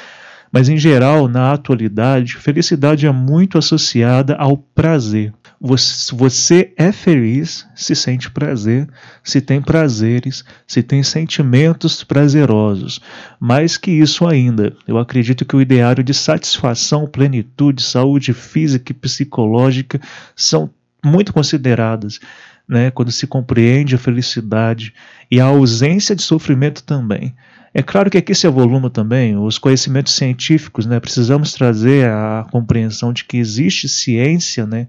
Mas 0.53 0.69
em 0.69 0.77
geral, 0.77 1.27
na 1.27 1.53
atualidade, 1.53 2.37
felicidade 2.37 3.05
é 3.05 3.11
muito 3.11 3.59
associada 3.59 4.37
ao 4.37 4.57
prazer. 4.57 5.35
Você, 5.61 6.15
você 6.15 6.73
é 6.77 6.93
feliz 6.93 7.67
se 7.75 7.95
sente 7.95 8.31
prazer, 8.31 8.89
se 9.23 9.41
tem 9.41 9.63
prazeres, 9.63 10.45
se 10.67 10.83
tem 10.83 11.03
sentimentos 11.03 12.05
prazerosos. 12.05 13.01
Mais 13.41 13.77
que 13.77 13.91
isso 13.91 14.27
ainda, 14.27 14.77
eu 14.87 14.99
acredito 14.99 15.45
que 15.45 15.57
o 15.57 15.61
ideário 15.61 16.05
de 16.05 16.13
satisfação, 16.13 17.07
plenitude, 17.07 17.83
saúde 17.83 18.33
física 18.33 18.93
e 18.93 18.95
psicológica 18.95 20.01
são 20.37 20.71
muito 21.05 21.33
consideradas. 21.33 22.21
Né, 22.67 22.91
quando 22.91 23.13
se 23.13 23.27
compreende 23.27 23.95
a 23.95 23.99
felicidade 23.99 24.95
e 25.31 25.39
a 25.39 25.45
ausência 25.45 26.17
de 26.17 26.23
sofrimento 26.23 26.83
também. 26.83 27.35
É 27.75 27.83
claro 27.83 28.09
que 28.09 28.17
aqui 28.17 28.33
se 28.37 28.47
evoluma 28.47 28.89
também 28.89 29.37
os 29.37 29.59
conhecimentos 29.59 30.15
científicos, 30.15 30.87
né? 30.87 31.01
Precisamos 31.01 31.53
trazer 31.53 32.09
a 32.09 32.47
compreensão 32.53 33.13
de 33.13 33.25
que 33.25 33.37
existe 33.37 33.89
ciência, 33.89 34.65
né? 34.65 34.87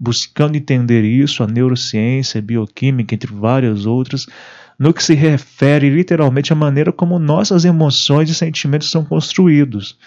Buscando 0.00 0.56
entender 0.56 1.04
isso, 1.04 1.42
a 1.42 1.46
neurociência, 1.46 2.38
a 2.38 2.42
bioquímica, 2.42 3.14
entre 3.14 3.30
várias 3.30 3.84
outras, 3.84 4.26
no 4.78 4.94
que 4.94 5.04
se 5.04 5.14
refere 5.14 5.90
literalmente 5.90 6.52
à 6.52 6.56
maneira 6.56 6.90
como 6.90 7.18
nossas 7.18 7.66
emoções 7.66 8.30
e 8.30 8.34
sentimentos 8.34 8.90
são 8.90 9.04
construídos 9.04 9.98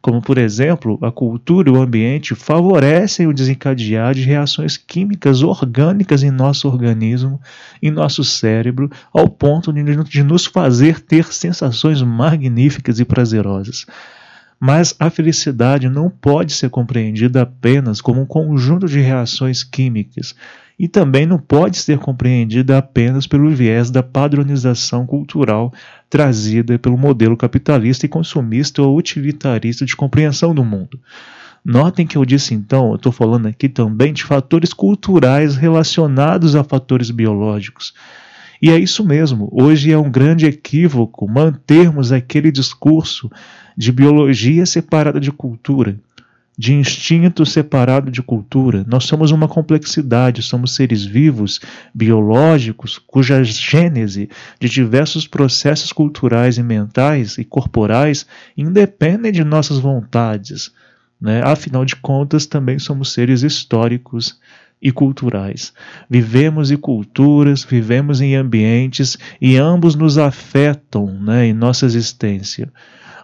como 0.00 0.22
por 0.22 0.38
exemplo, 0.38 0.98
a 1.02 1.10
cultura 1.10 1.68
e 1.68 1.72
o 1.72 1.80
ambiente 1.80 2.34
favorecem 2.34 3.26
o 3.26 3.32
desencadear 3.32 4.14
de 4.14 4.22
reações 4.22 4.76
químicas 4.76 5.42
orgânicas 5.42 6.22
em 6.22 6.30
nosso 6.30 6.68
organismo, 6.68 7.40
em 7.82 7.90
nosso 7.90 8.22
cérebro, 8.22 8.90
ao 9.12 9.28
ponto 9.28 9.72
de 9.72 10.22
nos 10.22 10.46
fazer 10.46 11.00
ter 11.00 11.32
sensações 11.32 12.02
magníficas 12.02 13.00
e 13.00 13.04
prazerosas. 13.04 13.86
Mas 14.60 14.94
a 14.98 15.08
felicidade 15.08 15.88
não 15.88 16.10
pode 16.10 16.52
ser 16.52 16.68
compreendida 16.68 17.40
apenas 17.40 18.02
como 18.02 18.20
um 18.20 18.26
conjunto 18.26 18.86
de 18.86 19.00
reações 19.00 19.64
químicas 19.64 20.34
e 20.78 20.86
também 20.86 21.24
não 21.24 21.38
pode 21.38 21.78
ser 21.78 21.98
compreendida 21.98 22.76
apenas 22.76 23.26
pelo 23.26 23.50
viés 23.50 23.90
da 23.90 24.02
padronização 24.02 25.06
cultural 25.06 25.72
trazida 26.10 26.78
pelo 26.78 26.98
modelo 26.98 27.36
capitalista 27.36 28.04
e 28.04 28.08
consumista 28.08 28.82
ou 28.82 28.96
utilitarista 28.96 29.86
de 29.86 29.96
compreensão 29.96 30.54
do 30.54 30.64
mundo. 30.64 31.00
Notem 31.64 32.06
que 32.06 32.16
eu 32.16 32.24
disse 32.24 32.54
então, 32.54 32.90
eu 32.90 32.96
estou 32.96 33.12
falando 33.12 33.46
aqui 33.46 33.68
também 33.68 34.12
de 34.12 34.24
fatores 34.24 34.72
culturais 34.72 35.56
relacionados 35.56 36.56
a 36.56 36.64
fatores 36.64 37.10
biológicos. 37.10 37.94
E 38.60 38.70
é 38.70 38.78
isso 38.78 39.04
mesmo, 39.04 39.48
hoje 39.52 39.90
é 39.90 39.96
um 39.96 40.10
grande 40.10 40.46
equívoco 40.46 41.26
mantermos 41.26 42.12
aquele 42.12 42.52
discurso 42.52 43.30
de 43.76 43.90
biologia 43.90 44.66
separada 44.66 45.18
de 45.18 45.32
cultura 45.32 45.96
de 46.60 46.74
instinto 46.74 47.46
separado 47.46 48.10
de 48.10 48.20
cultura. 48.20 48.84
Nós 48.86 49.04
somos 49.04 49.30
uma 49.30 49.48
complexidade, 49.48 50.42
somos 50.42 50.74
seres 50.74 51.02
vivos, 51.02 51.58
biológicos, 51.94 52.98
cuja 52.98 53.42
gênese 53.42 54.28
de 54.60 54.68
diversos 54.68 55.26
processos 55.26 55.90
culturais 55.90 56.58
e 56.58 56.62
mentais 56.62 57.38
e 57.38 57.46
corporais 57.46 58.26
independem 58.54 59.32
de 59.32 59.42
nossas 59.42 59.78
vontades. 59.78 60.70
Né? 61.18 61.40
Afinal 61.42 61.82
de 61.82 61.96
contas, 61.96 62.44
também 62.44 62.78
somos 62.78 63.10
seres 63.14 63.42
históricos 63.42 64.38
e 64.80 64.90
culturais. 64.90 65.72
Vivemos 66.08 66.70
em 66.70 66.76
culturas, 66.76 67.62
vivemos 67.64 68.20
em 68.20 68.34
ambientes 68.34 69.18
e 69.40 69.56
ambos 69.56 69.94
nos 69.94 70.18
afetam 70.18 71.06
né, 71.20 71.46
em 71.46 71.52
nossa 71.52 71.84
existência. 71.86 72.72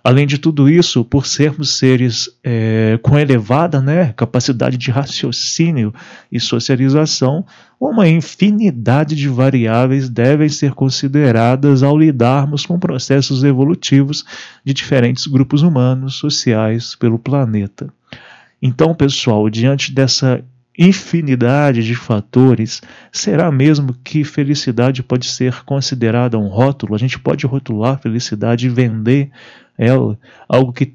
Além 0.06 0.24
de 0.24 0.38
tudo 0.38 0.68
isso, 0.68 1.04
por 1.04 1.26
sermos 1.26 1.78
seres 1.78 2.30
é, 2.44 2.96
com 3.02 3.18
elevada 3.18 3.80
né, 3.80 4.12
capacidade 4.12 4.76
de 4.76 4.88
raciocínio 4.88 5.92
e 6.30 6.38
socialização, 6.38 7.44
uma 7.80 8.08
infinidade 8.08 9.16
de 9.16 9.28
variáveis 9.28 10.08
devem 10.08 10.48
ser 10.48 10.74
consideradas 10.74 11.82
ao 11.82 11.98
lidarmos 11.98 12.64
com 12.64 12.78
processos 12.78 13.42
evolutivos 13.42 14.24
de 14.64 14.72
diferentes 14.72 15.26
grupos 15.26 15.62
humanos 15.62 16.14
sociais 16.14 16.94
pelo 16.94 17.18
planeta. 17.18 17.92
Então, 18.62 18.94
pessoal, 18.94 19.50
diante 19.50 19.92
dessa 19.92 20.40
infinidade 20.78 21.82
de 21.82 21.94
fatores, 21.94 22.82
será 23.10 23.50
mesmo 23.50 23.94
que 24.04 24.24
felicidade 24.24 25.02
pode 25.02 25.26
ser 25.26 25.64
considerada 25.64 26.38
um 26.38 26.48
rótulo? 26.48 26.94
A 26.94 26.98
gente 26.98 27.18
pode 27.18 27.46
rotular 27.46 27.98
felicidade 27.98 28.66
e 28.66 28.70
vender 28.70 29.30
ela, 29.78 30.18
algo 30.48 30.72
que 30.72 30.94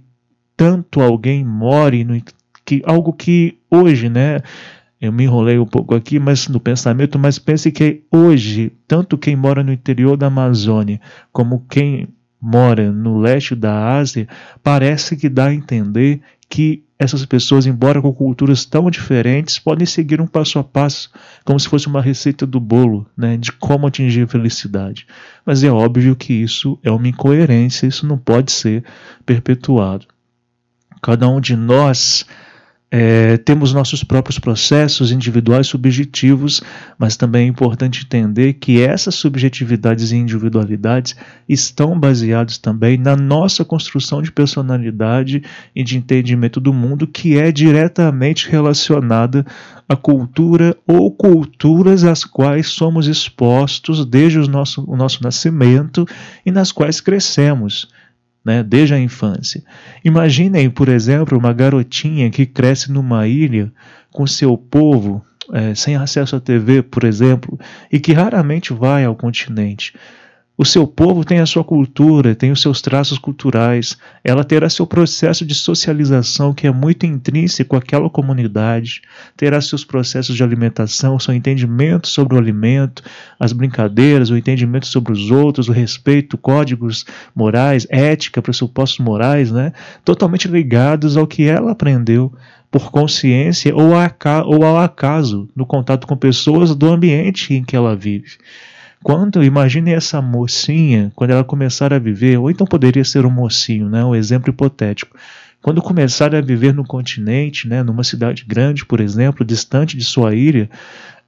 tanto 0.56 1.02
alguém 1.02 1.44
more 1.44 2.04
no 2.04 2.22
que 2.64 2.82
algo 2.86 3.12
que 3.12 3.58
hoje, 3.70 4.08
né, 4.08 4.40
eu 5.02 5.12
me 5.12 5.24
enrolei 5.24 5.58
um 5.58 5.66
pouco 5.66 5.96
aqui, 5.96 6.20
mas 6.20 6.48
no 6.48 6.60
pensamento, 6.60 7.18
mas 7.18 7.40
pense 7.40 7.72
que 7.72 8.04
hoje, 8.12 8.72
tanto 8.88 9.18
quem 9.18 9.36
mora 9.36 9.64
no 9.64 9.74
interior 9.74 10.16
da 10.16 10.28
Amazônia, 10.28 11.02
como 11.32 11.66
quem 11.68 12.08
mora 12.40 12.92
no 12.92 13.20
leste 13.20 13.56
da 13.56 13.98
Ásia, 13.98 14.28
parece 14.64 15.18
que 15.18 15.28
dá 15.28 15.48
a 15.48 15.54
entender 15.54 16.22
que 16.48 16.84
essas 17.02 17.26
pessoas, 17.26 17.66
embora 17.66 18.00
com 18.00 18.14
culturas 18.14 18.64
tão 18.64 18.88
diferentes, 18.92 19.58
podem 19.58 19.88
seguir 19.88 20.22
um 20.22 20.28
passo 20.28 20.60
a 20.60 20.64
passo, 20.64 21.10
como 21.44 21.60
se 21.60 21.68
fosse 21.68 21.88
uma 21.88 22.00
receita 22.00 22.46
do 22.46 22.60
bolo, 22.60 23.08
né, 23.18 23.38
de 23.38 23.52
como 23.52 23.88
atingir 23.88 24.22
a 24.22 24.28
felicidade. 24.28 25.08
Mas 25.44 25.64
é 25.64 25.72
óbvio 25.72 26.16
que 26.16 26.32
isso 26.32 26.78
é 26.84 26.92
uma 26.92 27.08
incoerência, 27.08 27.88
isso 27.88 28.06
não 28.06 28.20
pode 28.20 28.52
ser 28.52 28.84
perpetuado. 29.26 30.06
Cada 31.02 31.28
um 31.28 31.42
de 31.42 31.56
nós 31.56 32.24
é, 32.94 33.38
temos 33.38 33.72
nossos 33.72 34.04
próprios 34.04 34.38
processos 34.38 35.14
individuais 35.14 35.68
subjetivos, 35.68 36.62
mas 37.00 37.16
também 37.16 37.46
é 37.46 37.48
importante 37.48 38.04
entender 38.04 38.54
que 38.56 38.82
essas 38.82 39.16
subjetividades 39.16 40.12
e 40.12 40.18
individualidades 40.18 41.16
estão 41.48 41.98
baseadas 41.98 42.58
também 42.58 42.98
na 42.98 43.16
nossa 43.16 43.64
construção 43.64 44.22
de 44.22 44.30
personalidade 44.30 45.42
e 45.74 45.86
de 45.86 45.98
entendimento 45.98 46.60
do 46.60 46.74
mundo, 46.74 47.08
que 47.08 47.38
é 47.38 47.50
diretamente 47.50 48.50
relacionada 48.50 49.46
à 49.88 49.96
cultura 49.96 50.76
ou 50.86 51.10
culturas 51.12 52.04
às 52.04 52.26
quais 52.26 52.68
somos 52.68 53.08
expostos 53.08 54.06
desde 54.06 54.40
o 54.40 54.48
nosso, 54.48 54.84
o 54.86 54.98
nosso 54.98 55.24
nascimento 55.24 56.06
e 56.46 56.52
nas 56.52 56.74
quais 56.74 57.00
crescemos 57.00 57.88
né, 58.44 58.64
desde 58.64 58.94
a 58.94 59.00
infância. 59.00 59.64
Imaginem, 60.04 60.70
por 60.70 60.90
exemplo, 60.90 61.38
uma 61.38 61.54
garotinha 61.54 62.30
que 62.30 62.46
cresce 62.46 62.92
numa 62.92 63.28
ilha 63.28 63.72
com 64.12 64.26
seu 64.26 64.58
povo, 64.58 65.24
é, 65.54 65.76
sem 65.76 65.96
acesso 65.96 66.36
à 66.36 66.40
TV, 66.40 66.82
por 66.82 67.04
exemplo, 67.04 67.60
e 67.92 68.00
que 68.00 68.14
raramente 68.14 68.74
vai 68.74 69.06
ao 69.06 69.16
continente. 69.16 69.94
O 70.58 70.66
seu 70.66 70.86
povo 70.86 71.24
tem 71.24 71.40
a 71.40 71.46
sua 71.46 71.64
cultura, 71.64 72.36
tem 72.36 72.52
os 72.52 72.62
seus 72.62 72.82
traços 72.82 73.18
culturais, 73.18 73.98
ela 74.24 74.44
terá 74.44 74.70
seu 74.70 74.86
processo 74.86 75.46
de 75.46 75.56
socialização 75.56 76.54
que 76.54 76.68
é 76.68 76.72
muito 76.72 77.06
intrínseco 77.06 77.76
àquela 77.76 78.10
comunidade, 78.10 79.02
terá 79.36 79.62
seus 79.62 79.86
processos 79.86 80.36
de 80.36 80.44
alimentação, 80.44 81.18
seu 81.18 81.34
entendimento 81.34 82.08
sobre 82.08 82.36
o 82.36 82.38
alimento, 82.38 83.02
as 83.40 83.54
brincadeiras, 83.54 84.30
o 84.30 84.38
entendimento 84.38 84.88
sobre 84.88 85.14
os 85.14 85.32
outros, 85.32 85.70
o 85.70 85.72
respeito, 85.72 86.38
códigos 86.38 87.06
morais, 87.34 87.88
ética, 87.90 88.42
pressupostos 88.42 89.00
morais, 89.00 89.52
né? 89.52 89.72
totalmente 90.04 90.50
ligados 90.50 91.16
ao 91.16 91.26
que 91.26 91.44
ela 91.44 91.72
aprendeu 91.72 92.32
por 92.70 92.92
consciência 92.92 93.74
ou 93.76 93.94
ao 93.96 94.78
acaso 94.78 95.50
no 95.56 95.66
contato 95.66 96.06
com 96.06 96.16
pessoas 96.16 96.76
do 96.76 96.88
ambiente 96.88 97.54
em 97.54 97.64
que 97.64 97.76
ela 97.76 97.96
vive. 97.96 98.38
Quando, 99.04 99.44
imagine 99.44 99.92
essa 99.92 100.22
mocinha, 100.22 101.12
quando 101.16 101.32
ela 101.32 101.44
começar 101.44 101.92
a 101.92 102.00
viver, 102.00 102.38
ou 102.38 102.52
então 102.52 102.68
poderia 102.68 103.04
ser 103.04 103.26
um 103.26 103.32
mocinho, 103.32 103.90
né, 103.90 104.06
um 104.06 104.14
exemplo 104.14 104.50
hipotético. 104.50 105.18
Quando 105.62 105.82
começar 105.82 106.36
a 106.36 106.42
viver 106.42 106.74
no 106.74 106.84
continente, 106.84 107.68
né, 107.68 107.82
numa 107.82 108.04
cidade 108.04 108.46
grande, 108.48 108.86
por 108.86 109.00
exemplo, 109.00 109.46
distante 109.46 109.98
de 109.98 110.04
sua 110.04 110.36
ilha, 110.36 110.70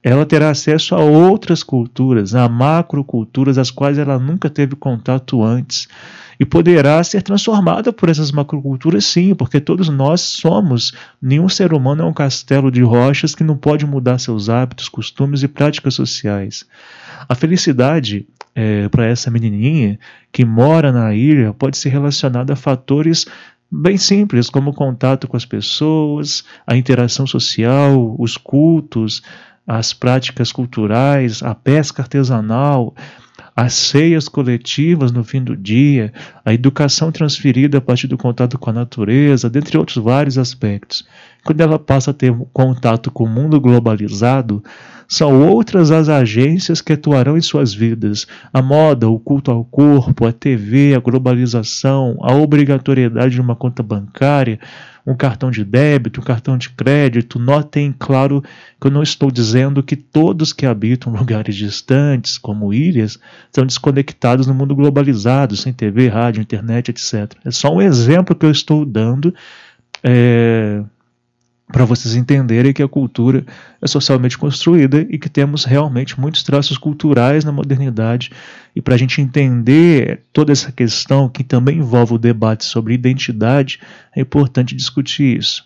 ela 0.04 0.26
terá 0.26 0.50
acesso 0.50 0.94
a 0.94 1.00
outras 1.00 1.62
culturas, 1.62 2.34
a 2.34 2.48
macroculturas, 2.48 3.58
as 3.58 3.70
quais 3.70 3.96
ela 3.96 4.18
nunca 4.18 4.50
teve 4.50 4.76
contato 4.76 5.42
antes. 5.42 5.88
E 6.38 6.44
poderá 6.44 7.02
ser 7.02 7.22
transformada 7.22 7.92
por 7.92 8.08
essas 8.08 8.30
macroculturas, 8.30 9.04
sim, 9.06 9.34
porque 9.34 9.60
todos 9.60 9.88
nós 9.88 10.20
somos. 10.20 10.92
Nenhum 11.22 11.48
ser 11.48 11.72
humano 11.72 12.02
é 12.02 12.06
um 12.06 12.12
castelo 12.12 12.70
de 12.70 12.82
rochas 12.82 13.34
que 13.34 13.44
não 13.44 13.56
pode 13.56 13.86
mudar 13.86 14.18
seus 14.18 14.48
hábitos, 14.48 14.88
costumes 14.88 15.42
e 15.42 15.48
práticas 15.48 15.94
sociais. 15.94 16.66
A 17.28 17.34
felicidade 17.34 18.26
é, 18.54 18.88
para 18.88 19.06
essa 19.06 19.30
menininha 19.30 19.98
que 20.32 20.44
mora 20.44 20.92
na 20.92 21.14
ilha 21.14 21.52
pode 21.52 21.76
ser 21.76 21.88
relacionada 21.88 22.52
a 22.52 22.56
fatores 22.56 23.26
bem 23.70 23.96
simples, 23.96 24.48
como 24.48 24.70
o 24.70 24.74
contato 24.74 25.26
com 25.26 25.36
as 25.36 25.44
pessoas, 25.44 26.44
a 26.66 26.76
interação 26.76 27.26
social, 27.26 28.14
os 28.18 28.36
cultos, 28.36 29.22
as 29.66 29.92
práticas 29.92 30.52
culturais, 30.52 31.42
a 31.42 31.54
pesca 31.54 32.02
artesanal, 32.02 32.94
as 33.56 33.72
ceias 33.72 34.28
coletivas 34.28 35.12
no 35.12 35.24
fim 35.24 35.42
do 35.42 35.56
dia, 35.56 36.12
a 36.44 36.52
educação 36.52 37.10
transferida 37.10 37.78
a 37.78 37.80
partir 37.80 38.06
do 38.06 38.18
contato 38.18 38.58
com 38.58 38.70
a 38.70 38.72
natureza, 38.72 39.48
dentre 39.48 39.78
outros 39.78 39.96
vários 39.96 40.38
aspectos. 40.38 41.06
Quando 41.44 41.60
ela 41.60 41.78
passa 41.78 42.10
a 42.10 42.14
ter 42.14 42.34
contato 42.52 43.10
com 43.10 43.24
o 43.24 43.28
mundo 43.28 43.60
globalizado, 43.60 44.64
são 45.06 45.42
outras 45.42 45.90
as 45.90 46.08
agências 46.08 46.80
que 46.80 46.94
atuarão 46.94 47.36
em 47.36 47.40
suas 47.40 47.74
vidas: 47.74 48.26
a 48.52 48.62
moda, 48.62 49.08
o 49.08 49.18
culto 49.18 49.50
ao 49.50 49.64
corpo, 49.64 50.26
a 50.26 50.32
TV, 50.32 50.94
a 50.94 51.00
globalização, 51.00 52.16
a 52.22 52.34
obrigatoriedade 52.34 53.34
de 53.34 53.40
uma 53.40 53.54
conta 53.54 53.82
bancária, 53.82 54.58
um 55.06 55.14
cartão 55.14 55.50
de 55.50 55.64
débito, 55.64 56.20
um 56.20 56.24
cartão 56.24 56.56
de 56.56 56.70
crédito. 56.70 57.38
Notem, 57.38 57.94
claro, 57.96 58.42
que 58.80 58.86
eu 58.86 58.90
não 58.90 59.02
estou 59.02 59.30
dizendo 59.30 59.82
que 59.82 59.96
todos 59.96 60.52
que 60.52 60.64
habitam 60.64 61.12
lugares 61.14 61.54
distantes, 61.54 62.38
como 62.38 62.72
ilhas, 62.72 63.18
estão 63.46 63.66
desconectados 63.66 64.46
no 64.46 64.54
mundo 64.54 64.74
globalizado, 64.74 65.56
sem 65.56 65.72
TV, 65.72 66.08
rádio, 66.08 66.40
internet, 66.40 66.90
etc. 66.90 67.34
É 67.44 67.50
só 67.50 67.72
um 67.72 67.82
exemplo 67.82 68.34
que 68.34 68.46
eu 68.46 68.50
estou 68.50 68.84
dando. 68.84 69.34
É, 70.02 70.82
para 71.72 71.84
vocês 71.84 72.14
entenderem 72.14 72.72
que 72.72 72.82
a 72.82 72.88
cultura 72.88 73.44
é 73.80 73.86
socialmente 73.86 74.36
construída 74.36 75.06
e 75.08 75.18
que 75.18 75.28
temos 75.28 75.64
realmente 75.64 76.20
muitos 76.20 76.42
traços 76.42 76.76
culturais 76.76 77.44
na 77.44 77.52
modernidade. 77.52 78.30
E 78.76 78.82
para 78.82 78.94
a 78.94 78.98
gente 78.98 79.20
entender 79.20 80.22
toda 80.32 80.52
essa 80.52 80.70
questão, 80.70 81.28
que 81.28 81.42
também 81.42 81.78
envolve 81.78 82.14
o 82.14 82.18
debate 82.18 82.64
sobre 82.64 82.94
identidade, 82.94 83.80
é 84.14 84.20
importante 84.20 84.74
discutir 84.74 85.38
isso. 85.38 85.64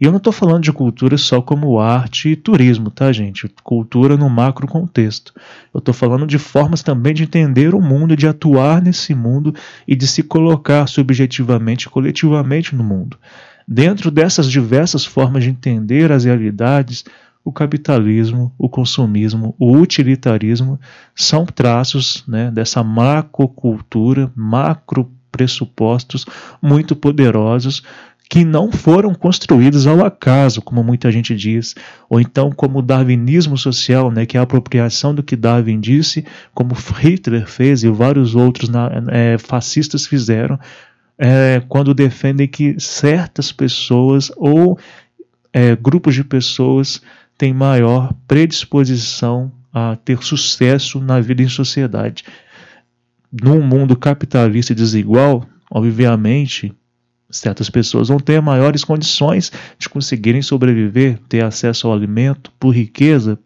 E 0.00 0.04
eu 0.04 0.12
não 0.12 0.18
estou 0.18 0.32
falando 0.32 0.62
de 0.62 0.72
cultura 0.72 1.18
só 1.18 1.42
como 1.42 1.80
arte 1.80 2.28
e 2.28 2.36
turismo, 2.36 2.88
tá, 2.88 3.10
gente? 3.10 3.48
Cultura 3.64 4.16
no 4.16 4.30
macro 4.30 4.68
contexto. 4.68 5.32
Eu 5.74 5.78
estou 5.78 5.92
falando 5.92 6.24
de 6.24 6.38
formas 6.38 6.84
também 6.84 7.12
de 7.12 7.24
entender 7.24 7.74
o 7.74 7.80
mundo, 7.80 8.16
de 8.16 8.28
atuar 8.28 8.80
nesse 8.80 9.12
mundo 9.12 9.52
e 9.88 9.96
de 9.96 10.06
se 10.06 10.22
colocar 10.22 10.86
subjetivamente 10.86 11.86
e 11.86 11.90
coletivamente 11.90 12.76
no 12.76 12.84
mundo. 12.84 13.18
Dentro 13.70 14.10
dessas 14.10 14.50
diversas 14.50 15.04
formas 15.04 15.44
de 15.44 15.50
entender 15.50 16.10
as 16.10 16.24
realidades, 16.24 17.04
o 17.44 17.52
capitalismo, 17.52 18.50
o 18.56 18.66
consumismo, 18.66 19.54
o 19.58 19.76
utilitarismo 19.76 20.80
são 21.14 21.44
traços 21.44 22.24
né, 22.26 22.50
dessa 22.50 22.82
macrocultura, 22.82 24.32
macro 24.34 25.12
pressupostos 25.30 26.24
muito 26.62 26.96
poderosos 26.96 27.82
que 28.30 28.44
não 28.44 28.70
foram 28.70 29.14
construídos 29.14 29.86
ao 29.86 30.04
acaso, 30.04 30.60
como 30.60 30.84
muita 30.84 31.10
gente 31.10 31.34
diz, 31.34 31.74
ou 32.10 32.20
então 32.20 32.50
como 32.50 32.78
o 32.78 32.82
darwinismo 32.82 33.56
social, 33.56 34.10
né, 34.10 34.26
que 34.26 34.36
é 34.36 34.40
a 34.40 34.42
apropriação 34.42 35.14
do 35.14 35.22
que 35.22 35.34
Darwin 35.34 35.80
disse, 35.80 36.26
como 36.52 36.74
Hitler 36.74 37.46
fez 37.46 37.82
e 37.82 37.88
vários 37.88 38.34
outros 38.34 38.70
é, 39.10 39.38
fascistas 39.38 40.06
fizeram, 40.06 40.58
é, 41.18 41.60
quando 41.68 41.92
defendem 41.92 42.46
que 42.46 42.78
certas 42.78 43.50
pessoas 43.50 44.30
ou 44.36 44.78
é, 45.52 45.74
grupos 45.74 46.14
de 46.14 46.22
pessoas 46.22 47.02
têm 47.36 47.52
maior 47.52 48.14
predisposição 48.26 49.50
a 49.72 49.96
ter 49.96 50.22
sucesso 50.22 51.00
na 51.00 51.20
vida 51.20 51.42
em 51.42 51.48
sociedade. 51.48 52.24
Num 53.30 53.60
mundo 53.60 53.96
capitalista 53.96 54.72
e 54.72 54.76
desigual, 54.76 55.44
obviamente, 55.70 56.72
certas 57.28 57.68
pessoas 57.68 58.08
vão 58.08 58.18
ter 58.18 58.40
maiores 58.40 58.84
condições 58.84 59.52
de 59.78 59.88
conseguirem 59.88 60.40
sobreviver, 60.40 61.18
ter 61.28 61.44
acesso 61.44 61.86
ao 61.86 61.92
alimento, 61.92 62.50
por 62.58 62.70
riqueza, 62.70 63.38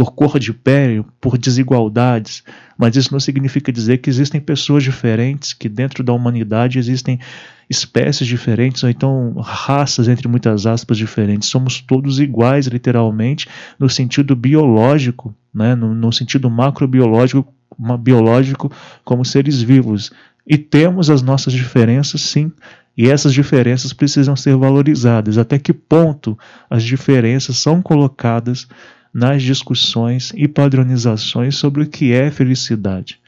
por 0.00 0.12
cor 0.12 0.38
de 0.38 0.54
pele, 0.54 1.04
por 1.20 1.36
desigualdades, 1.36 2.42
mas 2.78 2.96
isso 2.96 3.12
não 3.12 3.20
significa 3.20 3.70
dizer 3.70 3.98
que 3.98 4.08
existem 4.08 4.40
pessoas 4.40 4.82
diferentes, 4.82 5.52
que 5.52 5.68
dentro 5.68 6.02
da 6.02 6.10
humanidade 6.10 6.78
existem 6.78 7.20
espécies 7.68 8.26
diferentes, 8.26 8.82
ou 8.82 8.88
então 8.88 9.34
raças, 9.42 10.08
entre 10.08 10.26
muitas 10.26 10.64
aspas, 10.64 10.96
diferentes. 10.96 11.50
Somos 11.50 11.82
todos 11.82 12.18
iguais, 12.18 12.66
literalmente, 12.66 13.46
no 13.78 13.90
sentido 13.90 14.34
biológico, 14.34 15.34
né? 15.52 15.74
no, 15.74 15.94
no 15.94 16.10
sentido 16.10 16.48
macrobiológico, 16.48 17.52
biológico 18.00 18.72
como 19.04 19.22
seres 19.22 19.60
vivos. 19.60 20.10
E 20.46 20.56
temos 20.56 21.10
as 21.10 21.20
nossas 21.20 21.52
diferenças, 21.52 22.22
sim, 22.22 22.50
e 22.96 23.10
essas 23.10 23.34
diferenças 23.34 23.92
precisam 23.92 24.34
ser 24.34 24.56
valorizadas. 24.56 25.36
Até 25.36 25.58
que 25.58 25.74
ponto 25.74 26.38
as 26.70 26.82
diferenças 26.82 27.58
são 27.58 27.82
colocadas 27.82 28.66
nas 29.12 29.42
discussões 29.42 30.32
e 30.34 30.46
padronizações 30.46 31.56
sobre 31.56 31.82
o 31.82 31.86
que 31.86 32.12
é 32.12 32.30
felicidade. 32.30 33.18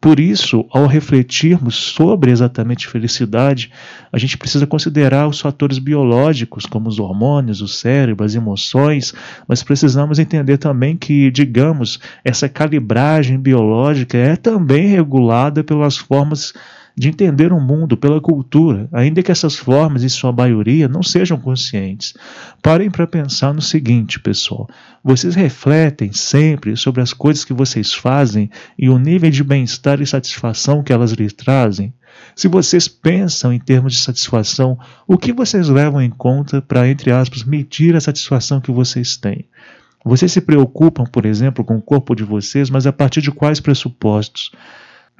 Por 0.00 0.20
isso, 0.20 0.64
ao 0.70 0.86
refletirmos 0.86 1.74
sobre 1.74 2.30
exatamente 2.30 2.86
felicidade, 2.86 3.72
a 4.12 4.18
gente 4.18 4.36
precisa 4.36 4.66
considerar 4.66 5.26
os 5.26 5.40
fatores 5.40 5.78
biológicos, 5.78 6.66
como 6.66 6.88
os 6.88 6.98
hormônios, 6.98 7.62
o 7.62 7.68
cérebro, 7.68 8.24
as 8.24 8.34
emoções, 8.34 9.14
mas 9.48 9.62
precisamos 9.62 10.18
entender 10.18 10.58
também 10.58 10.96
que, 10.96 11.30
digamos, 11.30 11.98
essa 12.22 12.48
calibragem 12.48 13.38
biológica 13.38 14.18
é 14.18 14.36
também 14.36 14.86
regulada 14.86 15.64
pelas 15.64 15.96
formas 15.96 16.52
de 16.96 17.08
entender 17.08 17.52
o 17.52 17.60
mundo 17.60 17.94
pela 17.94 18.20
cultura, 18.20 18.88
ainda 18.90 19.22
que 19.22 19.30
essas 19.30 19.54
formas, 19.54 20.02
em 20.02 20.08
sua 20.08 20.32
maioria, 20.32 20.88
não 20.88 21.02
sejam 21.02 21.38
conscientes. 21.38 22.14
Parem 22.62 22.90
para 22.90 23.06
pensar 23.06 23.52
no 23.52 23.60
seguinte, 23.60 24.18
pessoal: 24.18 24.66
vocês 25.04 25.34
refletem 25.34 26.12
sempre 26.12 26.74
sobre 26.74 27.02
as 27.02 27.12
coisas 27.12 27.44
que 27.44 27.52
vocês 27.52 27.92
fazem 27.92 28.50
e 28.78 28.88
o 28.88 28.98
nível 28.98 29.30
de 29.30 29.44
bem-estar 29.44 30.00
e 30.00 30.06
satisfação 30.06 30.82
que 30.82 30.92
elas 30.92 31.12
lhes 31.12 31.34
trazem? 31.34 31.92
Se 32.34 32.48
vocês 32.48 32.88
pensam 32.88 33.52
em 33.52 33.58
termos 33.58 33.92
de 33.92 34.00
satisfação, 34.00 34.78
o 35.06 35.18
que 35.18 35.34
vocês 35.34 35.68
levam 35.68 36.00
em 36.00 36.10
conta 36.10 36.62
para, 36.62 36.88
entre 36.88 37.12
aspas, 37.12 37.44
medir 37.44 37.94
a 37.94 38.00
satisfação 38.00 38.58
que 38.58 38.72
vocês 38.72 39.18
têm? 39.18 39.44
Vocês 40.02 40.32
se 40.32 40.40
preocupam, 40.40 41.04
por 41.04 41.26
exemplo, 41.26 41.62
com 41.62 41.76
o 41.76 41.82
corpo 41.82 42.14
de 42.14 42.22
vocês, 42.22 42.70
mas 42.70 42.86
a 42.86 42.92
partir 42.92 43.20
de 43.20 43.30
quais 43.30 43.60
pressupostos? 43.60 44.50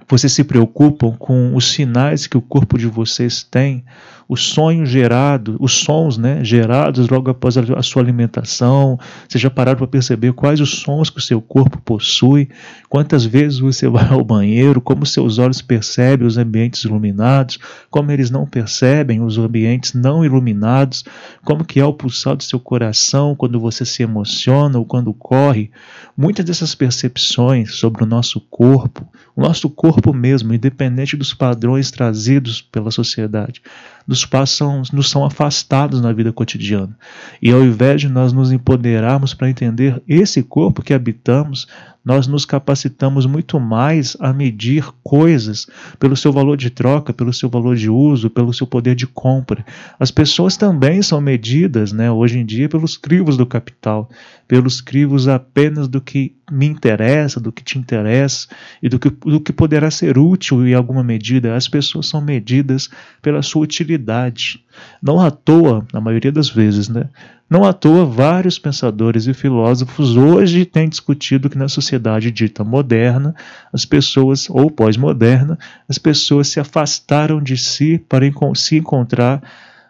Vocês 0.08 0.32
se 0.32 0.44
preocupam 0.44 1.16
com 1.16 1.54
os 1.56 1.72
sinais 1.72 2.26
que 2.26 2.36
o 2.36 2.42
corpo 2.42 2.78
de 2.78 2.86
vocês 2.86 3.42
tem, 3.42 3.84
os 4.28 4.48
sonhos 4.48 4.88
gerados, 4.88 5.56
os 5.60 5.72
sons 5.72 6.18
né, 6.18 6.42
gerados 6.42 7.08
logo 7.08 7.30
após 7.30 7.56
a 7.56 7.82
sua 7.82 8.02
alimentação. 8.02 8.98
Vocês 9.28 9.40
já 9.40 9.50
pararam 9.50 9.78
para 9.78 9.86
perceber 9.86 10.32
quais 10.32 10.60
os 10.60 10.80
sons 10.80 11.10
que 11.10 11.18
o 11.18 11.22
seu 11.22 11.40
corpo 11.40 11.78
possui, 11.78 12.48
quantas 12.88 13.24
vezes 13.24 13.58
você 13.58 13.86
vai 13.88 14.08
ao 14.08 14.24
banheiro, 14.24 14.80
como 14.80 15.06
seus 15.06 15.38
olhos 15.38 15.62
percebem 15.62 16.26
os 16.26 16.36
ambientes 16.36 16.82
iluminados, 16.84 17.58
como 17.88 18.10
eles 18.10 18.30
não 18.30 18.46
percebem 18.46 19.22
os 19.22 19.38
ambientes 19.38 19.94
não 19.94 20.24
iluminados, 20.24 21.04
como 21.44 21.64
que 21.64 21.78
é 21.78 21.84
o 21.84 21.92
pulsar 21.92 22.36
do 22.36 22.42
seu 22.42 22.58
coração 22.58 23.34
quando 23.36 23.60
você 23.60 23.84
se 23.84 24.02
emociona 24.02 24.78
ou 24.78 24.84
quando 24.84 25.14
corre. 25.14 25.70
Muitas 26.16 26.44
dessas 26.44 26.74
percepções 26.74 27.74
sobre 27.74 28.02
o 28.02 28.06
nosso 28.06 28.40
corpo, 28.40 29.06
o 29.36 29.40
nosso 29.42 29.68
corpo 29.70 30.12
mesmo, 30.12 30.52
independente 30.52 31.16
dos 31.16 31.34
padrões 31.34 31.90
trazidos 31.90 32.60
pela 32.60 32.90
sociedade, 32.90 33.62
nos 34.06 34.24
passam, 34.24 34.82
nos 34.92 35.10
são 35.10 35.24
afastados 35.24 36.00
na 36.00 36.12
vida 36.12 36.32
cotidiana. 36.32 36.96
E 37.42 37.50
ao 37.50 37.62
invés 37.62 38.00
de 38.00 38.08
nós 38.08 38.32
nos 38.32 38.52
empoderarmos 38.52 39.34
para 39.34 39.50
entender 39.50 40.02
esse 40.06 40.42
corpo 40.42 40.82
que 40.82 40.94
habitamos, 40.94 41.66
nós 42.06 42.28
nos 42.28 42.44
capacitamos 42.44 43.26
muito 43.26 43.58
mais 43.58 44.16
a 44.20 44.32
medir 44.32 44.88
coisas 45.02 45.66
pelo 45.98 46.16
seu 46.16 46.32
valor 46.32 46.56
de 46.56 46.70
troca, 46.70 47.12
pelo 47.12 47.32
seu 47.32 47.48
valor 47.48 47.74
de 47.74 47.90
uso, 47.90 48.30
pelo 48.30 48.54
seu 48.54 48.64
poder 48.64 48.94
de 48.94 49.08
compra. 49.08 49.66
As 49.98 50.12
pessoas 50.12 50.56
também 50.56 51.02
são 51.02 51.20
medidas, 51.20 51.90
né, 51.90 52.08
hoje 52.08 52.38
em 52.38 52.46
dia, 52.46 52.68
pelos 52.68 52.96
crivos 52.96 53.36
do 53.36 53.44
capital, 53.44 54.08
pelos 54.46 54.80
crivos 54.80 55.26
apenas 55.26 55.88
do 55.88 56.00
que 56.00 56.36
me 56.48 56.66
interessa, 56.66 57.40
do 57.40 57.50
que 57.50 57.64
te 57.64 57.76
interessa 57.76 58.46
e 58.80 58.88
do 58.88 59.00
que, 59.00 59.10
do 59.10 59.40
que 59.40 59.52
poderá 59.52 59.90
ser 59.90 60.16
útil 60.16 60.64
em 60.64 60.74
alguma 60.74 61.02
medida. 61.02 61.56
As 61.56 61.66
pessoas 61.66 62.06
são 62.06 62.20
medidas 62.20 62.88
pela 63.20 63.42
sua 63.42 63.62
utilidade. 63.62 64.64
Não 65.02 65.20
à 65.20 65.28
toa, 65.28 65.84
na 65.92 66.00
maioria 66.00 66.30
das 66.30 66.48
vezes, 66.48 66.88
né? 66.88 67.08
Não 67.48 67.64
à 67.64 67.72
toa, 67.72 68.04
vários 68.04 68.58
pensadores 68.58 69.28
e 69.28 69.32
filósofos 69.32 70.16
hoje 70.16 70.64
têm 70.64 70.88
discutido 70.88 71.48
que 71.48 71.56
na 71.56 71.68
sociedade 71.68 72.32
dita 72.32 72.64
moderna, 72.64 73.36
as 73.72 73.84
pessoas, 73.84 74.50
ou 74.50 74.68
pós-moderna, 74.68 75.56
as 75.88 75.96
pessoas 75.96 76.48
se 76.48 76.58
afastaram 76.58 77.40
de 77.40 77.56
si 77.56 77.98
para 77.98 78.26
se 78.56 78.78
encontrar 78.78 79.40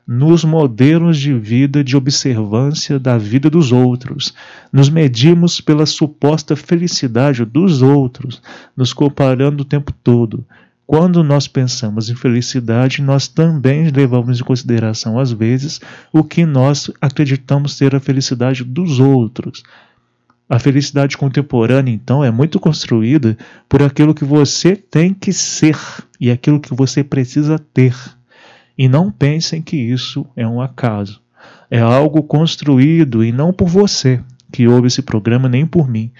nos 0.06 0.44
modelos 0.44 1.18
de 1.18 1.32
vida 1.32 1.82
de 1.82 1.96
observância 1.96 2.98
da 2.98 3.16
vida 3.16 3.48
dos 3.48 3.72
outros. 3.72 4.34
Nos 4.70 4.90
medimos 4.90 5.58
pela 5.58 5.86
suposta 5.86 6.54
felicidade 6.54 7.42
dos 7.44 7.80
outros, 7.80 8.42
nos 8.76 8.92
comparando 8.92 9.62
o 9.62 9.66
tempo 9.66 9.92
todo. 10.04 10.46
Quando 10.86 11.24
nós 11.24 11.48
pensamos 11.48 12.08
em 12.08 12.14
felicidade, 12.14 13.02
nós 13.02 13.26
também 13.26 13.90
levamos 13.90 14.40
em 14.40 14.44
consideração, 14.44 15.18
às 15.18 15.32
vezes, 15.32 15.80
o 16.12 16.22
que 16.22 16.46
nós 16.46 16.88
acreditamos 17.00 17.76
ser 17.76 17.96
a 17.96 18.00
felicidade 18.00 18.62
dos 18.62 19.00
outros. 19.00 19.64
A 20.48 20.60
felicidade 20.60 21.16
contemporânea, 21.16 21.92
então, 21.92 22.22
é 22.22 22.30
muito 22.30 22.60
construída 22.60 23.36
por 23.68 23.82
aquilo 23.82 24.14
que 24.14 24.24
você 24.24 24.76
tem 24.76 25.12
que 25.12 25.32
ser 25.32 25.76
e 26.20 26.30
aquilo 26.30 26.60
que 26.60 26.72
você 26.72 27.02
precisa 27.02 27.58
ter. 27.58 27.96
E 28.78 28.88
não 28.88 29.10
pensem 29.10 29.60
que 29.60 29.76
isso 29.76 30.24
é 30.36 30.46
um 30.46 30.60
acaso. 30.60 31.20
É 31.68 31.80
algo 31.80 32.22
construído 32.22 33.24
e 33.24 33.32
não 33.32 33.52
por 33.52 33.66
você 33.66 34.22
que 34.52 34.66
ouve 34.68 34.86
esse 34.86 35.02
programa, 35.02 35.48
nem 35.48 35.66
por 35.66 35.88
mim. 35.88 36.12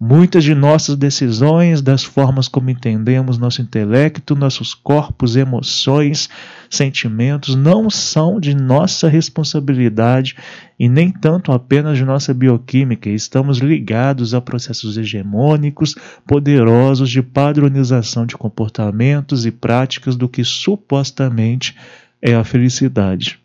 Muitas 0.00 0.42
de 0.42 0.54
nossas 0.54 0.96
decisões, 0.96 1.80
das 1.80 2.02
formas 2.02 2.48
como 2.48 2.68
entendemos 2.68 3.38
nosso 3.38 3.62
intelecto, 3.62 4.34
nossos 4.34 4.74
corpos, 4.74 5.36
emoções, 5.36 6.28
sentimentos, 6.68 7.54
não 7.54 7.88
são 7.88 8.40
de 8.40 8.54
nossa 8.54 9.08
responsabilidade 9.08 10.36
e 10.78 10.88
nem 10.88 11.10
tanto 11.10 11.52
apenas 11.52 11.96
de 11.96 12.04
nossa 12.04 12.34
bioquímica. 12.34 13.08
Estamos 13.08 13.58
ligados 13.58 14.34
a 14.34 14.40
processos 14.40 14.98
hegemônicos, 14.98 15.94
poderosos 16.26 17.08
de 17.08 17.22
padronização 17.22 18.26
de 18.26 18.36
comportamentos 18.36 19.46
e 19.46 19.52
práticas 19.52 20.16
do 20.16 20.28
que 20.28 20.42
supostamente 20.42 21.76
é 22.20 22.34
a 22.34 22.42
felicidade. 22.42 23.38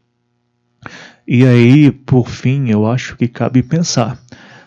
E 1.28 1.46
aí, 1.46 1.92
por 1.92 2.28
fim, 2.28 2.70
eu 2.70 2.88
acho 2.88 3.16
que 3.16 3.28
cabe 3.28 3.62
pensar 3.62 4.20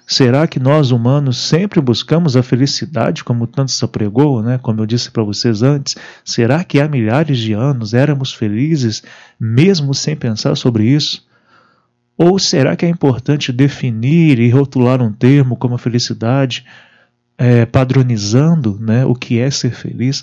Será 0.06 0.46
que 0.46 0.58
nós 0.58 0.90
humanos 0.90 1.38
sempre 1.38 1.80
buscamos 1.80 2.36
a 2.36 2.42
felicidade, 2.42 3.24
como 3.24 3.46
tanto 3.46 3.70
se 3.70 3.84
apregou, 3.84 4.42
né? 4.42 4.58
como 4.58 4.80
eu 4.80 4.86
disse 4.86 5.10
para 5.10 5.22
vocês 5.22 5.62
antes? 5.62 5.96
Será 6.24 6.64
que 6.64 6.80
há 6.80 6.88
milhares 6.88 7.38
de 7.38 7.52
anos 7.52 7.94
éramos 7.94 8.32
felizes 8.32 9.02
mesmo 9.38 9.94
sem 9.94 10.16
pensar 10.16 10.56
sobre 10.56 10.84
isso? 10.84 11.26
Ou 12.16 12.38
será 12.38 12.76
que 12.76 12.84
é 12.84 12.88
importante 12.88 13.52
definir 13.52 14.38
e 14.38 14.50
rotular 14.50 15.00
um 15.00 15.12
termo 15.12 15.56
como 15.56 15.76
a 15.76 15.78
felicidade, 15.78 16.66
é, 17.38 17.64
padronizando 17.64 18.78
né, 18.80 19.04
o 19.04 19.14
que 19.14 19.38
é 19.38 19.50
ser 19.50 19.72
feliz? 19.72 20.22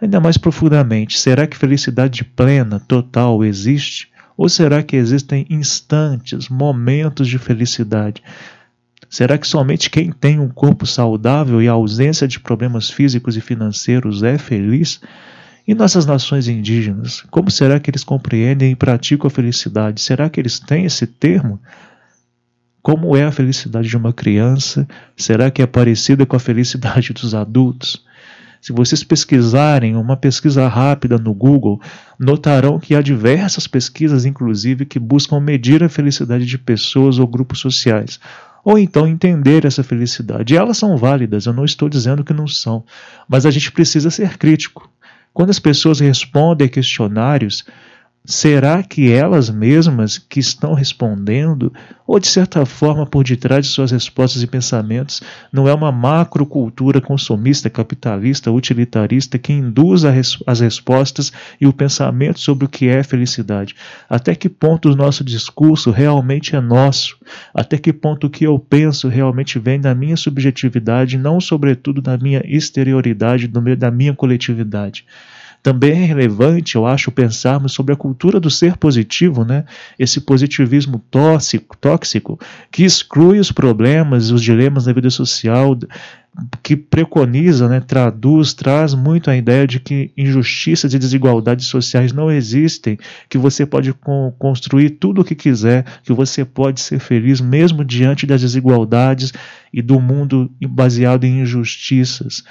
Ainda 0.00 0.20
mais 0.20 0.36
profundamente, 0.36 1.18
será 1.18 1.46
que 1.46 1.56
felicidade 1.56 2.24
plena, 2.24 2.78
total, 2.78 3.44
existe? 3.44 4.08
Ou 4.36 4.48
será 4.48 4.82
que 4.82 4.96
existem 4.96 5.46
instantes, 5.48 6.48
momentos 6.48 7.28
de 7.28 7.38
felicidade? 7.38 8.22
Será 9.14 9.38
que 9.38 9.46
somente 9.46 9.90
quem 9.90 10.10
tem 10.10 10.40
um 10.40 10.48
corpo 10.48 10.84
saudável 10.84 11.62
e 11.62 11.68
a 11.68 11.72
ausência 11.72 12.26
de 12.26 12.40
problemas 12.40 12.90
físicos 12.90 13.36
e 13.36 13.40
financeiros 13.40 14.24
é 14.24 14.36
feliz? 14.36 15.00
E 15.68 15.72
nossas 15.72 16.04
nações 16.04 16.48
indígenas, 16.48 17.22
como 17.30 17.48
será 17.48 17.78
que 17.78 17.88
eles 17.88 18.02
compreendem 18.02 18.72
e 18.72 18.74
praticam 18.74 19.28
a 19.28 19.30
felicidade? 19.30 20.00
Será 20.00 20.28
que 20.28 20.40
eles 20.40 20.58
têm 20.58 20.84
esse 20.84 21.06
termo? 21.06 21.60
Como 22.82 23.16
é 23.16 23.22
a 23.22 23.30
felicidade 23.30 23.86
de 23.86 23.96
uma 23.96 24.12
criança? 24.12 24.84
Será 25.16 25.48
que 25.48 25.62
é 25.62 25.66
parecida 25.66 26.26
com 26.26 26.34
a 26.34 26.40
felicidade 26.40 27.12
dos 27.12 27.36
adultos? 27.36 28.04
Se 28.60 28.72
vocês 28.72 29.04
pesquisarem 29.04 29.94
uma 29.94 30.16
pesquisa 30.16 30.66
rápida 30.66 31.18
no 31.18 31.32
Google, 31.32 31.80
notarão 32.18 32.80
que 32.80 32.96
há 32.96 33.00
diversas 33.00 33.68
pesquisas, 33.68 34.24
inclusive, 34.24 34.84
que 34.84 34.98
buscam 34.98 35.38
medir 35.38 35.84
a 35.84 35.88
felicidade 35.88 36.44
de 36.44 36.58
pessoas 36.58 37.20
ou 37.20 37.28
grupos 37.28 37.60
sociais 37.60 38.18
ou 38.64 38.78
então 38.78 39.06
entender 39.06 39.64
essa 39.64 39.84
felicidade. 39.84 40.54
E 40.54 40.56
elas 40.56 40.78
são 40.78 40.96
válidas, 40.96 41.46
eu 41.46 41.52
não 41.52 41.64
estou 41.64 41.88
dizendo 41.88 42.24
que 42.24 42.32
não 42.32 42.48
são, 42.48 42.84
mas 43.28 43.44
a 43.44 43.50
gente 43.50 43.70
precisa 43.70 44.10
ser 44.10 44.38
crítico. 44.38 44.90
Quando 45.32 45.50
as 45.50 45.58
pessoas 45.58 46.00
respondem 46.00 46.68
questionários, 46.68 47.64
Será 48.26 48.82
que 48.82 49.12
elas 49.12 49.50
mesmas 49.50 50.16
que 50.16 50.40
estão 50.40 50.72
respondendo, 50.72 51.70
ou 52.06 52.18
de 52.18 52.26
certa 52.26 52.64
forma 52.64 53.04
por 53.04 53.22
detrás 53.22 53.66
de 53.66 53.72
suas 53.72 53.90
respostas 53.90 54.42
e 54.42 54.46
pensamentos, 54.46 55.20
não 55.52 55.68
é 55.68 55.74
uma 55.74 55.92
macrocultura 55.92 57.02
consumista, 57.02 57.68
capitalista, 57.68 58.50
utilitarista 58.50 59.38
que 59.38 59.52
induz 59.52 60.04
res 60.04 60.38
as 60.46 60.60
respostas 60.60 61.34
e 61.60 61.66
o 61.66 61.72
pensamento 61.72 62.40
sobre 62.40 62.64
o 62.64 62.68
que 62.68 62.88
é 62.88 63.02
felicidade? 63.02 63.76
Até 64.08 64.34
que 64.34 64.48
ponto 64.48 64.88
o 64.88 64.96
nosso 64.96 65.22
discurso 65.22 65.90
realmente 65.90 66.56
é 66.56 66.62
nosso? 66.62 67.18
Até 67.54 67.76
que 67.76 67.92
ponto 67.92 68.28
o 68.28 68.30
que 68.30 68.44
eu 68.46 68.58
penso 68.58 69.06
realmente 69.06 69.58
vem 69.58 69.78
da 69.78 69.94
minha 69.94 70.16
subjetividade, 70.16 71.18
não 71.18 71.42
sobretudo 71.42 72.00
da 72.00 72.16
minha 72.16 72.40
exterioridade, 72.42 73.46
da 73.48 73.90
minha 73.90 74.14
coletividade? 74.14 75.04
Também 75.64 75.92
é 75.92 76.04
relevante, 76.04 76.76
eu 76.76 76.84
acho, 76.84 77.10
pensarmos 77.10 77.72
sobre 77.72 77.94
a 77.94 77.96
cultura 77.96 78.38
do 78.38 78.50
ser 78.50 78.76
positivo, 78.76 79.46
né? 79.46 79.64
esse 79.98 80.20
positivismo 80.20 81.02
tóxico, 81.10 81.74
tóxico 81.74 82.38
que 82.70 82.84
exclui 82.84 83.38
os 83.38 83.50
problemas, 83.50 84.30
os 84.30 84.42
dilemas 84.42 84.84
da 84.84 84.92
vida 84.92 85.08
social, 85.08 85.74
que 86.62 86.76
preconiza, 86.76 87.66
né, 87.66 87.80
traduz, 87.80 88.52
traz 88.52 88.92
muito 88.92 89.30
a 89.30 89.36
ideia 89.36 89.66
de 89.66 89.80
que 89.80 90.12
injustiças 90.18 90.92
e 90.92 90.98
desigualdades 90.98 91.66
sociais 91.66 92.12
não 92.12 92.30
existem, 92.30 92.98
que 93.30 93.38
você 93.38 93.64
pode 93.64 93.94
construir 94.38 94.90
tudo 94.90 95.22
o 95.22 95.24
que 95.24 95.34
quiser, 95.34 95.86
que 96.02 96.12
você 96.12 96.44
pode 96.44 96.78
ser 96.82 96.98
feliz 96.98 97.40
mesmo 97.40 97.82
diante 97.82 98.26
das 98.26 98.42
desigualdades 98.42 99.32
e 99.72 99.80
do 99.80 99.98
mundo 99.98 100.50
baseado 100.68 101.24
em 101.24 101.40
injustiças. 101.40 102.44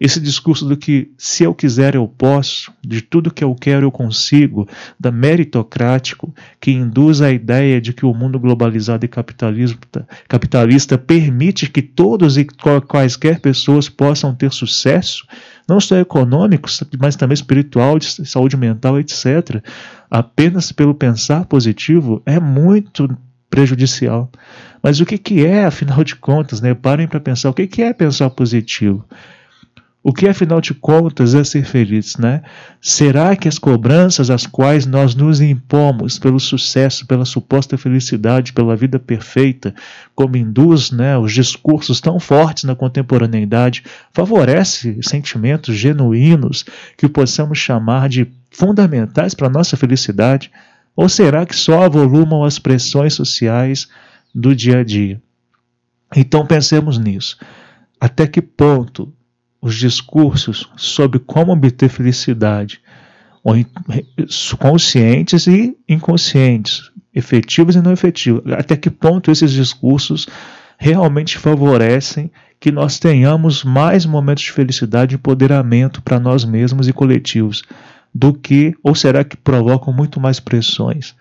Esse 0.00 0.20
discurso 0.20 0.64
do 0.64 0.76
que 0.76 1.10
se 1.18 1.42
eu 1.42 1.52
quiser 1.52 1.96
eu 1.96 2.06
posso, 2.06 2.72
de 2.86 3.02
tudo 3.02 3.32
que 3.32 3.42
eu 3.42 3.52
quero 3.54 3.86
eu 3.86 3.90
consigo, 3.90 4.68
da 4.98 5.10
meritocrático, 5.10 6.32
que 6.60 6.70
induz 6.70 7.20
a 7.20 7.32
ideia 7.32 7.80
de 7.80 7.92
que 7.92 8.06
o 8.06 8.14
mundo 8.14 8.38
globalizado 8.38 9.04
e 9.04 9.08
capitalista 9.08 10.96
permite 10.96 11.68
que 11.68 11.82
todos 11.82 12.38
e 12.38 12.46
quaisquer 12.86 13.40
pessoas 13.40 13.88
possam 13.88 14.32
ter 14.32 14.52
sucesso, 14.52 15.26
não 15.68 15.80
só 15.80 15.96
econômico, 15.96 16.68
mas 17.00 17.16
também 17.16 17.34
espiritual, 17.34 17.98
de 17.98 18.06
saúde 18.26 18.56
mental, 18.56 19.00
etc., 19.00 19.62
apenas 20.08 20.70
pelo 20.70 20.94
pensar 20.94 21.44
positivo, 21.44 22.22
é 22.24 22.38
muito 22.38 23.08
prejudicial. 23.50 24.30
Mas 24.80 25.00
o 25.00 25.06
que, 25.06 25.18
que 25.18 25.44
é, 25.44 25.64
afinal 25.64 26.04
de 26.04 26.14
contas, 26.14 26.60
né? 26.60 26.72
Parem 26.72 27.08
para 27.08 27.18
pensar, 27.18 27.50
o 27.50 27.54
que, 27.54 27.66
que 27.66 27.82
é 27.82 27.92
pensar 27.92 28.30
positivo? 28.30 29.04
O 30.08 30.12
que 30.14 30.26
afinal 30.26 30.58
de 30.58 30.72
contas 30.72 31.34
é 31.34 31.44
ser 31.44 31.66
feliz, 31.66 32.16
né? 32.16 32.40
Será 32.80 33.36
que 33.36 33.46
as 33.46 33.58
cobranças 33.58 34.30
às 34.30 34.46
quais 34.46 34.86
nós 34.86 35.14
nos 35.14 35.38
impomos 35.38 36.18
pelo 36.18 36.40
sucesso, 36.40 37.06
pela 37.06 37.26
suposta 37.26 37.76
felicidade, 37.76 38.54
pela 38.54 38.74
vida 38.74 38.98
perfeita, 38.98 39.74
como 40.14 40.38
induz, 40.38 40.90
né, 40.90 41.18
os 41.18 41.34
discursos 41.34 42.00
tão 42.00 42.18
fortes 42.18 42.64
na 42.64 42.74
contemporaneidade, 42.74 43.84
favorece 44.10 44.98
sentimentos 45.02 45.76
genuínos 45.76 46.64
que 46.96 47.06
possamos 47.06 47.58
chamar 47.58 48.08
de 48.08 48.32
fundamentais 48.50 49.34
para 49.34 49.48
a 49.48 49.50
nossa 49.50 49.76
felicidade? 49.76 50.50
Ou 50.96 51.06
será 51.06 51.44
que 51.44 51.54
só 51.54 51.82
avolumam 51.82 52.44
as 52.44 52.58
pressões 52.58 53.12
sociais 53.12 53.86
do 54.34 54.56
dia 54.56 54.78
a 54.78 54.84
dia? 54.84 55.20
Então 56.16 56.46
pensemos 56.46 56.96
nisso. 56.98 57.36
Até 58.00 58.26
que 58.26 58.40
ponto 58.40 59.12
os 59.60 59.74
discursos 59.74 60.70
sobre 60.76 61.18
como 61.18 61.52
obter 61.52 61.88
felicidade, 61.88 62.80
conscientes 64.58 65.46
e 65.46 65.76
inconscientes, 65.88 66.90
efetivos 67.14 67.74
e 67.76 67.82
não 67.82 67.92
efetivos. 67.92 68.42
Até 68.52 68.76
que 68.76 68.90
ponto 68.90 69.30
esses 69.30 69.50
discursos 69.50 70.28
realmente 70.76 71.38
favorecem 71.38 72.30
que 72.60 72.70
nós 72.70 72.98
tenhamos 72.98 73.64
mais 73.64 74.04
momentos 74.04 74.44
de 74.44 74.52
felicidade 74.52 75.14
e 75.14 75.16
empoderamento 75.16 76.02
para 76.02 76.20
nós 76.20 76.44
mesmos 76.44 76.88
e 76.88 76.92
coletivos 76.92 77.62
do 78.14 78.32
que, 78.32 78.74
ou 78.82 78.94
será 78.94 79.22
que 79.24 79.36
provocam 79.36 79.92
muito 79.92 80.18
mais 80.20 80.40
pressões? 80.40 81.14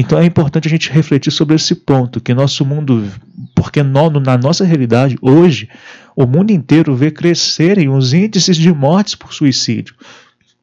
Então 0.00 0.16
é 0.16 0.24
importante 0.24 0.68
a 0.68 0.70
gente 0.70 0.92
refletir 0.92 1.32
sobre 1.32 1.56
esse 1.56 1.74
ponto, 1.74 2.20
que 2.20 2.32
nosso 2.32 2.64
mundo, 2.64 3.04
porque 3.52 3.82
na 3.82 4.38
nossa 4.38 4.64
realidade, 4.64 5.18
hoje, 5.20 5.68
o 6.14 6.24
mundo 6.24 6.52
inteiro 6.52 6.94
vê 6.94 7.10
crescerem 7.10 7.88
os 7.88 8.12
índices 8.12 8.56
de 8.56 8.72
mortes 8.72 9.16
por 9.16 9.34
suicídio, 9.34 9.96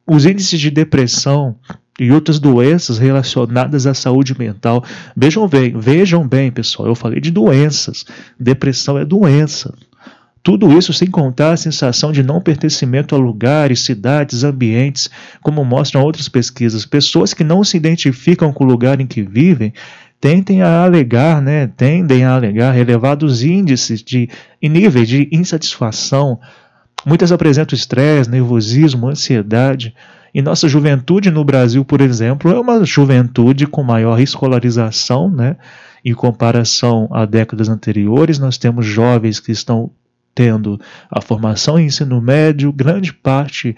os 0.06 0.24
índices 0.24 0.58
de 0.58 0.70
depressão 0.70 1.54
e 2.00 2.10
outras 2.10 2.38
doenças 2.38 2.96
relacionadas 2.96 3.86
à 3.86 3.92
saúde 3.92 4.34
mental. 4.38 4.82
Vejam 5.14 5.46
bem, 5.46 5.78
vejam 5.78 6.26
bem, 6.26 6.50
pessoal, 6.50 6.88
eu 6.88 6.94
falei 6.94 7.20
de 7.20 7.30
doenças. 7.30 8.06
Depressão 8.40 8.96
é 8.96 9.04
doença. 9.04 9.74
Tudo 10.46 10.78
isso 10.78 10.92
sem 10.92 11.10
contar 11.10 11.50
a 11.50 11.56
sensação 11.56 12.12
de 12.12 12.22
não 12.22 12.40
pertencimento 12.40 13.16
a 13.16 13.18
lugares, 13.18 13.80
cidades, 13.80 14.44
ambientes, 14.44 15.10
como 15.42 15.64
mostram 15.64 16.02
outras 16.02 16.28
pesquisas. 16.28 16.86
Pessoas 16.86 17.34
que 17.34 17.42
não 17.42 17.64
se 17.64 17.76
identificam 17.76 18.52
com 18.52 18.62
o 18.62 18.66
lugar 18.68 19.00
em 19.00 19.08
que 19.08 19.22
vivem 19.22 19.72
tendem 20.20 20.62
a 20.62 20.84
alegar, 20.84 21.42
né, 21.42 21.66
tendem 21.76 22.22
a 22.22 22.32
alegar 22.32 22.78
elevados 22.78 23.42
índices 23.42 24.00
de 24.00 24.30
e 24.62 24.68
níveis 24.68 25.08
de 25.08 25.28
insatisfação. 25.32 26.38
Muitas 27.04 27.32
apresentam 27.32 27.76
estresse, 27.76 28.30
nervosismo, 28.30 29.08
ansiedade. 29.08 29.96
E 30.32 30.40
nossa 30.40 30.68
juventude 30.68 31.28
no 31.28 31.42
Brasil, 31.44 31.84
por 31.84 32.00
exemplo, 32.00 32.52
é 32.52 32.60
uma 32.60 32.84
juventude 32.84 33.66
com 33.66 33.82
maior 33.82 34.20
escolarização, 34.20 35.28
né? 35.28 35.56
Em 36.04 36.14
comparação 36.14 37.08
a 37.10 37.24
décadas 37.26 37.68
anteriores, 37.68 38.38
nós 38.38 38.56
temos 38.56 38.86
jovens 38.86 39.40
que 39.40 39.50
estão 39.50 39.90
tendo 40.36 40.78
a 41.10 41.22
formação 41.22 41.78
em 41.78 41.86
ensino 41.86 42.20
médio, 42.20 42.70
grande 42.70 43.10
parte 43.10 43.74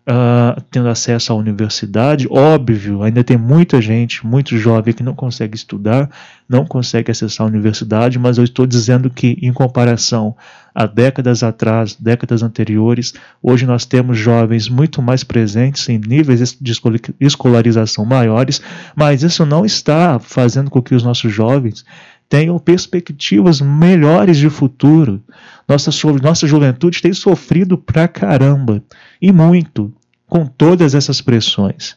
uh, 0.00 0.60
tendo 0.70 0.88
acesso 0.88 1.32
à 1.32 1.36
universidade. 1.36 2.26
Óbvio, 2.28 3.04
ainda 3.04 3.22
tem 3.22 3.36
muita 3.36 3.80
gente, 3.80 4.26
muito 4.26 4.58
jovem 4.58 4.92
que 4.92 5.04
não 5.04 5.14
consegue 5.14 5.54
estudar, 5.54 6.10
não 6.48 6.66
consegue 6.66 7.12
acessar 7.12 7.46
a 7.46 7.50
universidade, 7.50 8.18
mas 8.18 8.38
eu 8.38 8.44
estou 8.44 8.66
dizendo 8.66 9.08
que, 9.08 9.38
em 9.40 9.52
comparação 9.52 10.36
a 10.74 10.84
décadas 10.86 11.44
atrás, 11.44 11.94
décadas 11.94 12.42
anteriores, 12.42 13.14
hoje 13.40 13.64
nós 13.66 13.84
temos 13.84 14.18
jovens 14.18 14.68
muito 14.68 15.00
mais 15.00 15.22
presentes 15.22 15.88
em 15.88 15.98
níveis 15.98 16.56
de 16.60 16.72
escolarização 17.20 18.04
maiores, 18.04 18.60
mas 18.96 19.22
isso 19.22 19.46
não 19.46 19.64
está 19.64 20.18
fazendo 20.18 20.70
com 20.70 20.82
que 20.82 20.94
os 20.94 21.04
nossos 21.04 21.32
jovens 21.32 21.84
tenham 22.30 22.56
perspectivas 22.60 23.60
melhores 23.60 24.38
de 24.38 24.48
futuro. 24.48 25.20
Nossa, 25.68 25.90
nossa 26.22 26.46
juventude 26.46 27.02
tem 27.02 27.12
sofrido 27.12 27.76
pra 27.76 28.06
caramba, 28.06 28.82
e 29.20 29.32
muito, 29.32 29.92
com 30.28 30.46
todas 30.46 30.94
essas 30.94 31.20
pressões. 31.20 31.96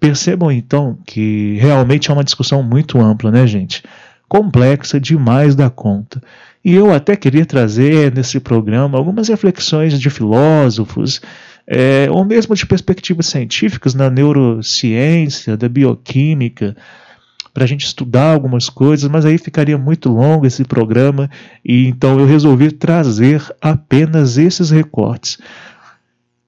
Percebam 0.00 0.50
então 0.50 0.98
que 1.06 1.58
realmente 1.60 2.10
é 2.10 2.14
uma 2.14 2.24
discussão 2.24 2.62
muito 2.62 2.98
ampla, 2.98 3.30
né, 3.30 3.46
gente? 3.46 3.82
Complexa 4.26 4.98
demais 4.98 5.54
da 5.54 5.68
conta. 5.68 6.22
E 6.64 6.74
eu 6.74 6.92
até 6.92 7.14
queria 7.14 7.44
trazer 7.44 8.12
nesse 8.14 8.40
programa 8.40 8.96
algumas 8.96 9.28
reflexões 9.28 10.00
de 10.00 10.08
filósofos, 10.08 11.20
é, 11.68 12.08
ou 12.10 12.24
mesmo 12.24 12.54
de 12.54 12.64
perspectivas 12.64 13.26
científicas 13.26 13.94
na 13.94 14.08
neurociência, 14.08 15.54
da 15.56 15.68
bioquímica, 15.68 16.74
para 17.56 17.64
a 17.64 17.66
gente 17.66 17.86
estudar 17.86 18.34
algumas 18.34 18.68
coisas, 18.68 19.08
mas 19.08 19.24
aí 19.24 19.38
ficaria 19.38 19.78
muito 19.78 20.10
longo 20.10 20.46
esse 20.46 20.62
programa 20.62 21.30
e 21.64 21.86
então 21.86 22.20
eu 22.20 22.26
resolvi 22.26 22.70
trazer 22.70 23.42
apenas 23.62 24.36
esses 24.36 24.70
recortes. 24.70 25.38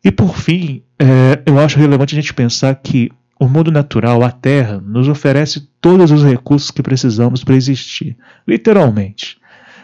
E 0.04 0.12
por 0.12 0.36
fim, 0.36 0.82
é, 0.98 1.40
eu 1.46 1.58
acho 1.58 1.78
relevante 1.78 2.14
a 2.14 2.20
gente 2.20 2.34
pensar 2.34 2.74
que 2.74 3.10
o 3.40 3.48
mundo 3.48 3.72
natural, 3.72 4.22
a 4.22 4.30
Terra, 4.30 4.82
nos 4.84 5.08
oferece 5.08 5.66
todos 5.80 6.10
os 6.10 6.22
recursos 6.22 6.70
que 6.70 6.82
precisamos 6.82 7.42
para 7.42 7.56
existir, 7.56 8.14
literalmente. 8.46 9.38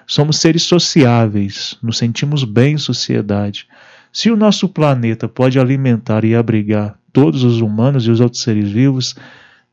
Somos 0.07 0.37
seres 0.37 0.65
sociáveis, 0.65 1.79
nos 1.83 1.97
sentimos 1.97 2.45
bem 2.45 2.75
em 2.75 2.79
sociedade. 2.79 3.67
Se 4.13 4.31
o 4.31 4.37
nosso 4.37 4.69
planeta 4.69 5.27
pode 5.27 5.59
alimentar 5.59 6.23
e 6.23 6.35
abrigar 6.35 6.99
todos 7.15 7.45
os 7.45 7.63
humanos 7.63 8.07
e 8.07 8.11
os 8.11 8.21
outros 8.21 8.43
seres 8.43 8.71
vivos, 8.71 9.17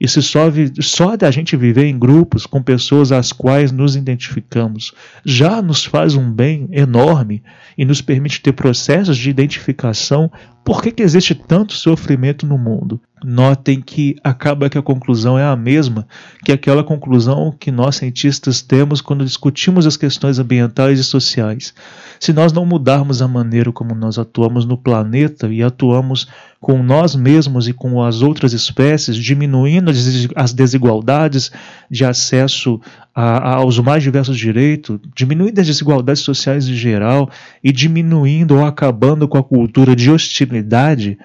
e 0.01 0.07
se 0.07 0.19
só, 0.19 0.45
só 0.79 1.15
da 1.15 1.29
gente 1.29 1.55
viver 1.55 1.85
em 1.85 1.97
grupos 1.97 2.47
com 2.47 2.59
pessoas 2.59 3.11
às 3.11 3.31
quais 3.31 3.71
nos 3.71 3.95
identificamos 3.95 4.95
já 5.23 5.61
nos 5.61 5.85
faz 5.85 6.15
um 6.15 6.33
bem 6.33 6.67
enorme 6.71 7.43
e 7.77 7.85
nos 7.85 8.01
permite 8.01 8.41
ter 8.41 8.53
processos 8.53 9.15
de 9.15 9.29
identificação 9.29 10.31
Por 10.63 10.81
que, 10.81 10.91
que 10.91 11.01
existe 11.01 11.33
tanto 11.33 11.73
sofrimento 11.73 12.45
no 12.45 12.57
mundo? 12.57 13.01
Notem 13.23 13.81
que 13.81 14.15
acaba 14.23 14.69
que 14.69 14.77
a 14.77 14.81
conclusão 14.81 15.37
é 15.37 15.43
a 15.43 15.55
mesma 15.55 16.07
que 16.43 16.51
aquela 16.51 16.83
conclusão 16.83 17.55
que 17.59 17.71
nós 17.71 17.97
cientistas 17.97 18.61
temos 18.61 19.01
quando 19.01 19.25
discutimos 19.25 19.85
as 19.85 19.97
questões 19.97 20.39
ambientais 20.39 20.99
e 20.99 21.03
sociais. 21.03 21.73
Se 22.19 22.33
nós 22.33 22.51
não 22.53 22.65
mudarmos 22.65 23.21
a 23.21 23.27
maneira 23.27 23.71
como 23.71 23.93
nós 23.95 24.17
atuamos 24.17 24.65
no 24.65 24.77
planeta 24.77 25.47
e 25.47 25.61
atuamos 25.61 26.27
com 26.59 26.81
nós 26.83 27.15
mesmos 27.15 27.67
e 27.67 27.73
com 27.73 28.03
as 28.03 28.21
outras 28.21 28.53
espécies, 28.53 29.17
diminuindo 29.17 29.91
as 30.35 30.53
desigualdades 30.53 31.51
de 31.89 32.05
acesso 32.05 32.79
a, 33.13 33.55
aos 33.55 33.77
mais 33.79 34.03
diversos 34.03 34.37
direitos, 34.37 34.99
diminuindo 35.15 35.59
as 35.59 35.67
desigualdades 35.67 36.21
sociais 36.21 36.67
em 36.67 36.73
geral 36.73 37.29
e 37.63 37.71
diminuindo 37.71 38.55
ou 38.55 38.65
acabando 38.65 39.27
com 39.27 39.37
a 39.37 39.43
cultura 39.43 39.95
de 39.95 40.09
hostilidade, 40.09 41.17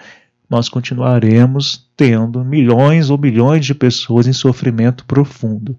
nós 0.49 0.69
continuaremos 0.69 1.89
tendo 1.97 2.45
milhões 2.45 3.11
ou 3.11 3.17
bilhões 3.17 3.65
de 3.65 3.75
pessoas 3.75 4.27
em 4.27 4.33
sofrimento 4.33 5.05
profundo. 5.05 5.77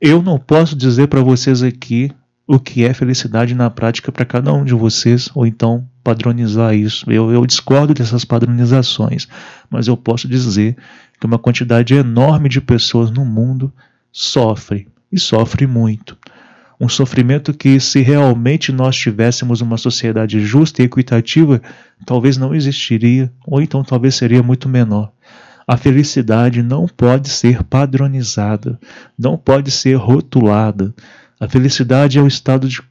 Eu 0.00 0.22
não 0.22 0.38
posso 0.38 0.74
dizer 0.74 1.08
para 1.08 1.20
vocês 1.20 1.62
aqui 1.62 2.10
o 2.46 2.58
que 2.58 2.84
é 2.84 2.92
felicidade 2.92 3.54
na 3.54 3.70
prática 3.70 4.10
para 4.10 4.24
cada 4.24 4.52
um 4.52 4.64
de 4.64 4.74
vocês, 4.74 5.30
ou 5.34 5.46
então 5.46 5.88
padronizar 6.02 6.74
isso. 6.74 7.10
Eu, 7.10 7.30
eu, 7.30 7.46
discordo 7.46 7.94
dessas 7.94 8.24
padronizações, 8.24 9.28
mas 9.70 9.86
eu 9.86 9.96
posso 9.96 10.26
dizer 10.26 10.76
que 11.20 11.26
uma 11.26 11.38
quantidade 11.38 11.94
enorme 11.94 12.48
de 12.48 12.60
pessoas 12.60 13.10
no 13.10 13.24
mundo 13.24 13.72
sofre, 14.10 14.88
e 15.12 15.20
sofre 15.20 15.66
muito. 15.66 16.16
Um 16.80 16.88
sofrimento 16.88 17.54
que, 17.54 17.78
se 17.78 18.00
realmente 18.00 18.72
nós 18.72 18.96
tivéssemos 18.96 19.60
uma 19.60 19.76
sociedade 19.76 20.40
justa 20.40 20.82
e 20.82 20.86
equitativa, 20.86 21.62
talvez 22.04 22.36
não 22.36 22.54
existiria, 22.54 23.32
ou 23.46 23.62
então 23.62 23.84
talvez 23.84 24.16
seria 24.16 24.42
muito 24.42 24.68
menor. 24.68 25.12
A 25.66 25.76
felicidade 25.76 26.62
não 26.62 26.88
pode 26.88 27.28
ser 27.28 27.62
padronizada, 27.62 28.80
não 29.16 29.36
pode 29.36 29.70
ser 29.70 29.94
rotulada. 29.94 30.92
A 31.38 31.48
felicidade 31.48 32.18
é 32.18 32.22
um 32.22 32.26
estado 32.26 32.68
de 32.68 32.82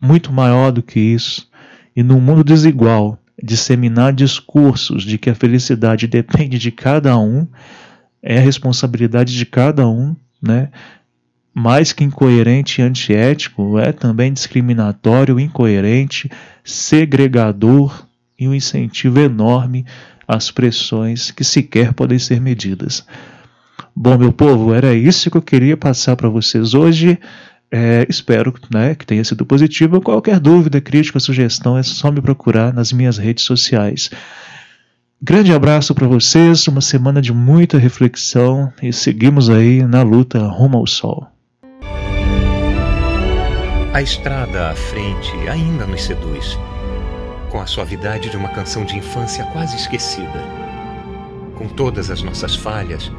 muito 0.00 0.32
maior 0.32 0.70
do 0.70 0.82
que 0.82 1.00
isso. 1.00 1.48
E 1.94 2.02
num 2.02 2.20
mundo 2.20 2.44
desigual, 2.44 3.18
disseminar 3.42 4.12
discursos 4.12 5.02
de 5.02 5.18
que 5.18 5.28
a 5.28 5.34
felicidade 5.34 6.06
depende 6.08 6.58
de 6.58 6.70
cada 6.70 7.18
um 7.18 7.48
é 8.22 8.38
a 8.38 8.40
responsabilidade 8.40 9.34
de 9.36 9.46
cada 9.46 9.88
um, 9.88 10.14
né? 10.42 10.70
Mais 11.52 11.92
que 11.92 12.04
incoerente 12.04 12.80
e 12.80 12.84
antiético, 12.84 13.78
é 13.78 13.92
também 13.92 14.32
discriminatório, 14.32 15.40
incoerente, 15.40 16.30
segregador 16.64 18.06
e 18.38 18.48
um 18.48 18.54
incentivo 18.54 19.18
enorme 19.20 19.84
às 20.26 20.50
pressões 20.50 21.30
que 21.30 21.42
sequer 21.42 21.92
podem 21.92 22.18
ser 22.18 22.40
medidas. 22.40 23.04
Bom, 23.94 24.16
meu 24.16 24.32
povo, 24.32 24.72
era 24.72 24.94
isso 24.94 25.30
que 25.30 25.36
eu 25.36 25.42
queria 25.42 25.76
passar 25.76 26.16
para 26.16 26.28
vocês 26.28 26.72
hoje. 26.72 27.18
É, 27.70 28.06
espero 28.08 28.54
né, 28.72 28.94
que 28.94 29.04
tenha 29.04 29.24
sido 29.24 29.44
positivo. 29.44 30.00
Qualquer 30.00 30.38
dúvida, 30.38 30.80
crítica, 30.80 31.18
sugestão 31.20 31.76
é 31.76 31.82
só 31.82 32.10
me 32.10 32.20
procurar 32.20 32.72
nas 32.72 32.92
minhas 32.92 33.18
redes 33.18 33.44
sociais. 33.44 34.10
Grande 35.20 35.52
abraço 35.52 35.94
para 35.94 36.06
vocês, 36.06 36.66
uma 36.66 36.80
semana 36.80 37.20
de 37.20 37.32
muita 37.32 37.76
reflexão 37.76 38.72
e 38.82 38.92
seguimos 38.92 39.50
aí 39.50 39.82
na 39.82 40.02
luta 40.02 40.38
rumo 40.46 40.78
ao 40.78 40.86
sol. 40.86 41.30
A 43.92 44.00
estrada 44.00 44.70
à 44.70 44.74
frente 44.76 45.32
ainda 45.48 45.84
nos 45.84 46.04
seduz, 46.04 46.56
com 47.50 47.60
a 47.60 47.66
suavidade 47.66 48.30
de 48.30 48.36
uma 48.36 48.48
canção 48.50 48.84
de 48.84 48.96
infância 48.96 49.44
quase 49.46 49.74
esquecida. 49.74 50.44
Com 51.56 51.66
todas 51.66 52.08
as 52.08 52.22
nossas 52.22 52.54
falhas, 52.54 53.10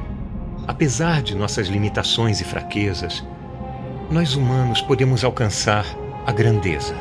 apesar 0.66 1.22
de 1.22 1.36
nossas 1.36 1.68
limitações 1.68 2.40
e 2.40 2.46
fraquezas, 2.46 3.22
nós 4.10 4.34
humanos 4.34 4.82
podemos 4.82 5.26
alcançar 5.26 5.86
a 6.26 6.32
grandeza. 6.32 6.96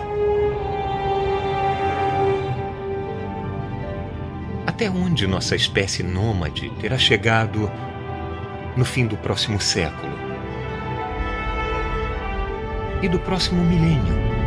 Até 4.67 4.91
onde 4.91 5.29
nossa 5.29 5.55
espécie 5.55 6.03
nômade 6.03 6.71
terá 6.81 6.99
chegado 6.99 7.71
no 8.77 8.85
fim 8.85 9.07
do 9.07 9.17
próximo 9.17 9.61
século 9.61 10.30
e 13.03 13.09
do 13.09 13.19
próximo 13.19 13.63
milênio? 13.65 14.40